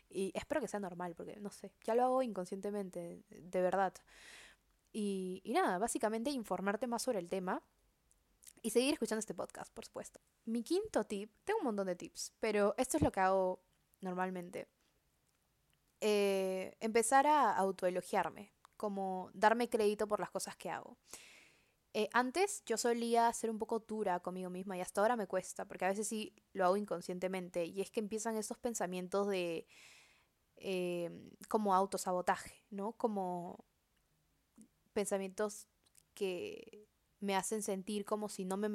Y 0.09 0.31
espero 0.33 0.61
que 0.61 0.67
sea 0.67 0.79
normal, 0.79 1.15
porque 1.15 1.37
no 1.39 1.49
sé, 1.49 1.73
ya 1.83 1.95
lo 1.95 2.03
hago 2.03 2.21
inconscientemente, 2.21 3.23
de 3.29 3.61
verdad. 3.61 3.93
Y, 4.97 5.41
nada, 5.47 5.77
básicamente 5.77 6.29
informarte 6.29 6.87
más 6.87 7.01
sobre 7.01 7.19
el 7.19 7.29
tema 7.29 7.61
y 8.65 8.71
seguir 8.71 8.93
escuchando 8.93 9.19
este 9.19 9.35
podcast, 9.35 9.71
por 9.71 9.85
supuesto. 9.85 10.19
Mi 10.45 10.63
quinto 10.63 11.03
tip, 11.03 11.31
tengo 11.43 11.59
un 11.59 11.65
montón 11.65 11.85
de 11.85 11.95
tips, 11.95 12.33
pero 12.39 12.73
esto 12.79 12.97
es 12.97 13.03
lo 13.03 13.11
que 13.11 13.19
hago 13.19 13.59
normalmente. 14.01 14.67
Eh, 16.01 16.75
empezar 16.79 17.27
a 17.27 17.55
autoelogiarme, 17.55 18.53
como 18.75 19.29
darme 19.35 19.69
crédito 19.69 20.07
por 20.07 20.19
las 20.19 20.31
cosas 20.31 20.55
que 20.55 20.71
hago. 20.71 20.97
Eh, 21.93 22.09
antes 22.11 22.63
yo 22.65 22.75
solía 22.75 23.31
ser 23.33 23.51
un 23.51 23.59
poco 23.59 23.81
dura 23.81 24.19
conmigo 24.19 24.49
misma 24.49 24.75
y 24.75 24.81
hasta 24.81 24.99
ahora 24.99 25.15
me 25.15 25.27
cuesta, 25.27 25.65
porque 25.65 25.85
a 25.85 25.89
veces 25.89 26.07
sí 26.07 26.33
lo 26.53 26.65
hago 26.65 26.75
inconscientemente 26.75 27.65
y 27.65 27.81
es 27.81 27.91
que 27.91 27.99
empiezan 27.99 28.35
esos 28.35 28.57
pensamientos 28.57 29.27
de 29.27 29.67
eh, 30.55 31.11
como 31.49 31.75
autosabotaje, 31.75 32.63
¿no? 32.71 32.93
Como 32.93 33.63
pensamientos 34.91 35.67
que 36.15 36.87
me 37.25 37.35
hacen 37.35 37.61
sentir 37.61 38.05
como 38.05 38.29
si 38.29 38.45
no 38.45 38.57
me 38.57 38.69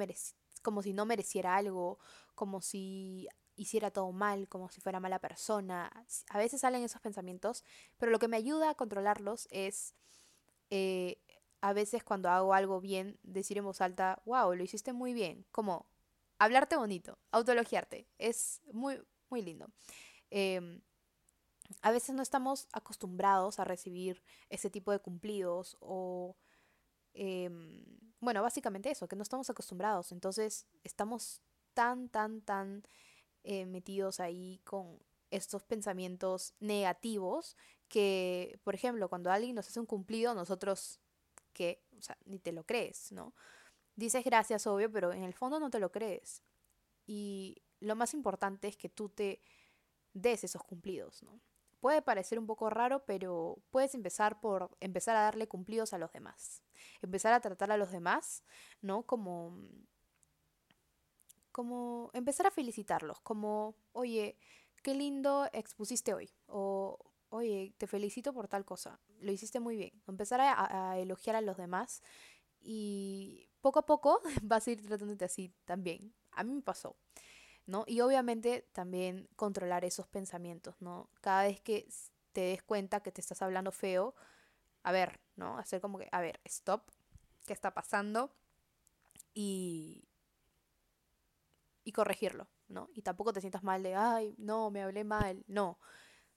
como 0.61 0.83
si 0.83 0.93
no 0.93 1.05
mereciera 1.05 1.55
algo, 1.55 1.97
como 2.35 2.61
si 2.61 3.27
hiciera 3.55 3.91
todo 3.91 4.11
mal, 4.11 4.47
como 4.47 4.69
si 4.69 4.81
fuera 4.81 4.99
mala 4.99 5.19
persona. 5.19 5.91
A 6.29 6.37
veces 6.37 6.61
salen 6.61 6.83
esos 6.83 7.01
pensamientos, 7.01 7.63
pero 7.97 8.11
lo 8.11 8.19
que 8.19 8.27
me 8.27 8.37
ayuda 8.37 8.69
a 8.69 8.75
controlarlos 8.75 9.47
es 9.51 9.95
eh, 10.69 11.19
a 11.61 11.73
veces 11.73 12.03
cuando 12.03 12.29
hago 12.29 12.53
algo 12.53 12.81
bien, 12.81 13.19
decir 13.23 13.57
en 13.57 13.65
voz 13.65 13.81
alta, 13.81 14.21
wow, 14.25 14.53
lo 14.53 14.63
hiciste 14.63 14.93
muy 14.93 15.13
bien. 15.13 15.45
Como 15.51 15.85
hablarte 16.39 16.75
bonito, 16.75 17.19
autologiarte. 17.31 18.07
Es 18.17 18.61
muy, 18.73 19.01
muy 19.29 19.41
lindo. 19.41 19.67
Em, 20.31 20.81
a 21.81 21.91
veces 21.91 22.15
no 22.15 22.23
estamos 22.23 22.67
acostumbrados 22.73 23.59
a 23.59 23.63
recibir 23.63 24.23
ese 24.49 24.69
tipo 24.69 24.91
de 24.91 24.99
cumplidos 24.99 25.77
o, 25.79 26.35
em, 27.13 27.83
bueno, 28.19 28.41
básicamente 28.41 28.91
eso, 28.91 29.07
que 29.07 29.15
no 29.15 29.23
estamos 29.23 29.49
acostumbrados. 29.49 30.11
Entonces 30.11 30.67
estamos 30.83 31.41
tan, 31.73 32.09
tan, 32.09 32.41
tan 32.41 32.83
eh, 33.43 33.65
metidos 33.65 34.19
ahí 34.19 34.61
con 34.63 34.99
estos 35.31 35.63
pensamientos 35.63 36.53
negativos 36.59 37.57
que, 37.87 38.59
por 38.63 38.75
ejemplo, 38.75 39.09
cuando 39.09 39.31
alguien 39.31 39.55
nos 39.55 39.67
hace 39.67 39.79
un 39.79 39.85
cumplido, 39.85 40.33
nosotros 40.33 40.99
que, 41.53 41.83
ni 42.25 42.39
te 42.39 42.51
lo 42.51 42.65
crees, 42.65 43.11
¿no? 43.11 43.33
Dices 43.95 44.23
gracias, 44.23 44.67
obvio, 44.67 44.91
pero 44.91 45.11
en 45.11 45.23
el 45.23 45.33
fondo 45.33 45.59
no 45.59 45.69
te 45.69 45.79
lo 45.79 45.91
crees. 45.91 46.43
Y 47.05 47.61
lo 47.79 47.95
más 47.95 48.13
importante 48.13 48.67
es 48.67 48.77
que 48.77 48.89
tú 48.89 49.09
te 49.09 49.41
des 50.13 50.43
esos 50.43 50.63
cumplidos, 50.63 51.23
¿no? 51.23 51.39
Puede 51.79 52.01
parecer 52.01 52.37
un 52.37 52.45
poco 52.45 52.69
raro, 52.69 53.03
pero 53.05 53.57
puedes 53.71 53.95
empezar 53.95 54.39
por 54.39 54.69
empezar 54.79 55.15
a 55.15 55.23
darle 55.23 55.47
cumplidos 55.47 55.93
a 55.93 55.97
los 55.97 56.11
demás. 56.13 56.61
Empezar 57.01 57.33
a 57.33 57.39
tratar 57.39 57.71
a 57.71 57.77
los 57.77 57.91
demás, 57.91 58.43
¿no? 58.81 59.03
Como 59.03 59.57
como 61.51 62.11
empezar 62.13 62.47
a 62.47 62.51
felicitarlos, 62.51 63.19
como, 63.19 63.75
oye, 63.91 64.37
qué 64.81 64.95
lindo 64.95 65.49
expusiste 65.51 66.13
hoy, 66.13 66.31
o 66.47 66.97
oye, 67.31 67.73
te 67.77 67.87
felicito 67.87 68.33
por 68.33 68.47
tal 68.47 68.65
cosa, 68.65 68.99
lo 69.19 69.31
hiciste 69.31 69.59
muy 69.59 69.75
bien. 69.77 69.91
Empezar 70.07 70.41
a, 70.41 70.97
elogiar 70.99 71.35
a 71.35 71.41
los 71.41 71.57
demás 71.57 72.03
y 72.59 73.49
poco 73.61 73.79
a 73.79 73.85
poco 73.85 74.21
vas 74.43 74.67
a 74.67 74.71
ir 74.71 74.85
tratándote 74.85 75.25
así 75.25 75.53
también. 75.65 76.13
A 76.31 76.43
mí 76.43 76.53
me 76.53 76.61
pasó, 76.61 76.97
¿no? 77.65 77.85
Y 77.87 78.01
obviamente 78.01 78.69
también 78.73 79.27
controlar 79.35 79.85
esos 79.85 80.07
pensamientos, 80.07 80.75
¿no? 80.81 81.09
Cada 81.21 81.43
vez 81.43 81.61
que 81.61 81.87
te 82.33 82.41
des 82.41 82.63
cuenta 82.63 83.01
que 83.01 83.11
te 83.11 83.21
estás 83.21 83.41
hablando 83.41 83.71
feo, 83.71 84.13
a 84.83 84.91
ver, 84.91 85.19
¿no? 85.35 85.57
Hacer 85.57 85.81
como 85.81 85.97
que, 85.97 86.07
a 86.11 86.21
ver, 86.21 86.39
stop, 86.45 86.89
¿qué 87.45 87.53
está 87.53 87.73
pasando? 87.73 88.33
Y, 89.33 90.07
y 91.83 91.91
corregirlo, 91.91 92.47
¿no? 92.67 92.89
Y 92.93 93.01
tampoco 93.01 93.33
te 93.33 93.41
sientas 93.41 93.63
mal 93.63 93.83
de, 93.83 93.95
ay, 93.95 94.35
no, 94.37 94.71
me 94.71 94.83
hablé 94.83 95.03
mal, 95.03 95.43
no. 95.47 95.79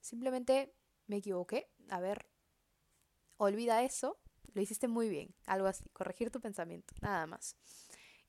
Simplemente 0.00 0.74
me 1.06 1.16
equivoqué, 1.16 1.70
a 1.90 2.00
ver, 2.00 2.26
olvida 3.36 3.82
eso, 3.82 4.18
lo 4.52 4.62
hiciste 4.62 4.88
muy 4.88 5.08
bien, 5.08 5.34
algo 5.46 5.66
así, 5.66 5.88
corregir 5.90 6.30
tu 6.30 6.40
pensamiento, 6.40 6.94
nada 7.00 7.26
más. 7.26 7.56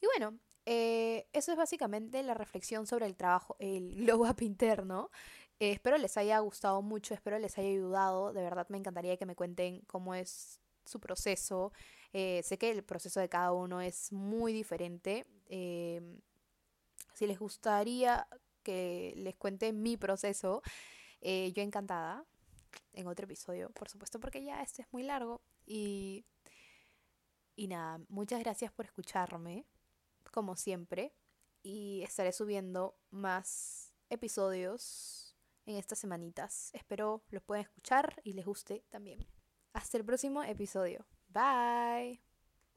Y 0.01 0.07
bueno, 0.07 0.39
eh, 0.65 1.27
eso 1.31 1.51
es 1.51 1.57
básicamente 1.57 2.23
la 2.23 2.33
reflexión 2.33 2.87
sobre 2.87 3.05
el 3.05 3.15
trabajo, 3.15 3.55
el 3.59 3.95
glow 4.05 4.27
up 4.27 4.41
interno. 4.41 5.11
Eh, 5.59 5.71
espero 5.71 5.97
les 5.97 6.17
haya 6.17 6.39
gustado 6.39 6.81
mucho, 6.81 7.13
espero 7.13 7.39
les 7.39 7.57
haya 7.57 7.69
ayudado, 7.69 8.33
de 8.33 8.41
verdad 8.41 8.67
me 8.69 8.77
encantaría 8.77 9.17
que 9.17 9.25
me 9.25 9.35
cuenten 9.35 9.81
cómo 9.87 10.13
es 10.13 10.59
su 10.85 10.99
proceso. 10.99 11.71
Eh, 12.13 12.41
sé 12.43 12.57
que 12.57 12.71
el 12.71 12.83
proceso 12.83 13.19
de 13.19 13.29
cada 13.29 13.53
uno 13.53 13.81
es 13.81 14.11
muy 14.11 14.53
diferente. 14.53 15.25
si 17.13 17.27
les 17.27 17.39
gustaría 17.39 18.27
que 18.63 19.13
les 19.17 19.35
cuente 19.35 19.71
mi 19.73 19.97
proceso, 19.97 20.61
yo 21.21 21.61
encantada 21.61 22.25
en 22.93 23.07
otro 23.07 23.25
episodio, 23.25 23.69
por 23.71 23.89
supuesto, 23.89 24.19
porque 24.19 24.43
ya 24.43 24.61
este 24.61 24.81
es 24.81 24.87
muy 24.91 25.03
largo. 25.03 25.41
Y, 25.65 26.25
y 27.55 27.67
nada, 27.67 27.99
muchas 28.09 28.39
gracias 28.39 28.71
por 28.71 28.85
escucharme, 28.85 29.65
como 30.31 30.55
siempre. 30.55 31.13
Y 31.63 32.01
estaré 32.03 32.31
subiendo 32.31 32.95
más 33.09 33.93
episodios 34.09 35.24
en 35.65 35.77
estas 35.77 35.99
semanitas. 35.99 36.71
Espero 36.73 37.23
los 37.29 37.43
puedan 37.43 37.63
escuchar 37.63 38.21
y 38.23 38.33
les 38.33 38.45
guste 38.45 38.85
también. 38.89 39.25
Hasta 39.73 39.97
el 39.97 40.05
próximo 40.05 40.43
episodio. 40.43 41.05
Bye. 41.27 42.24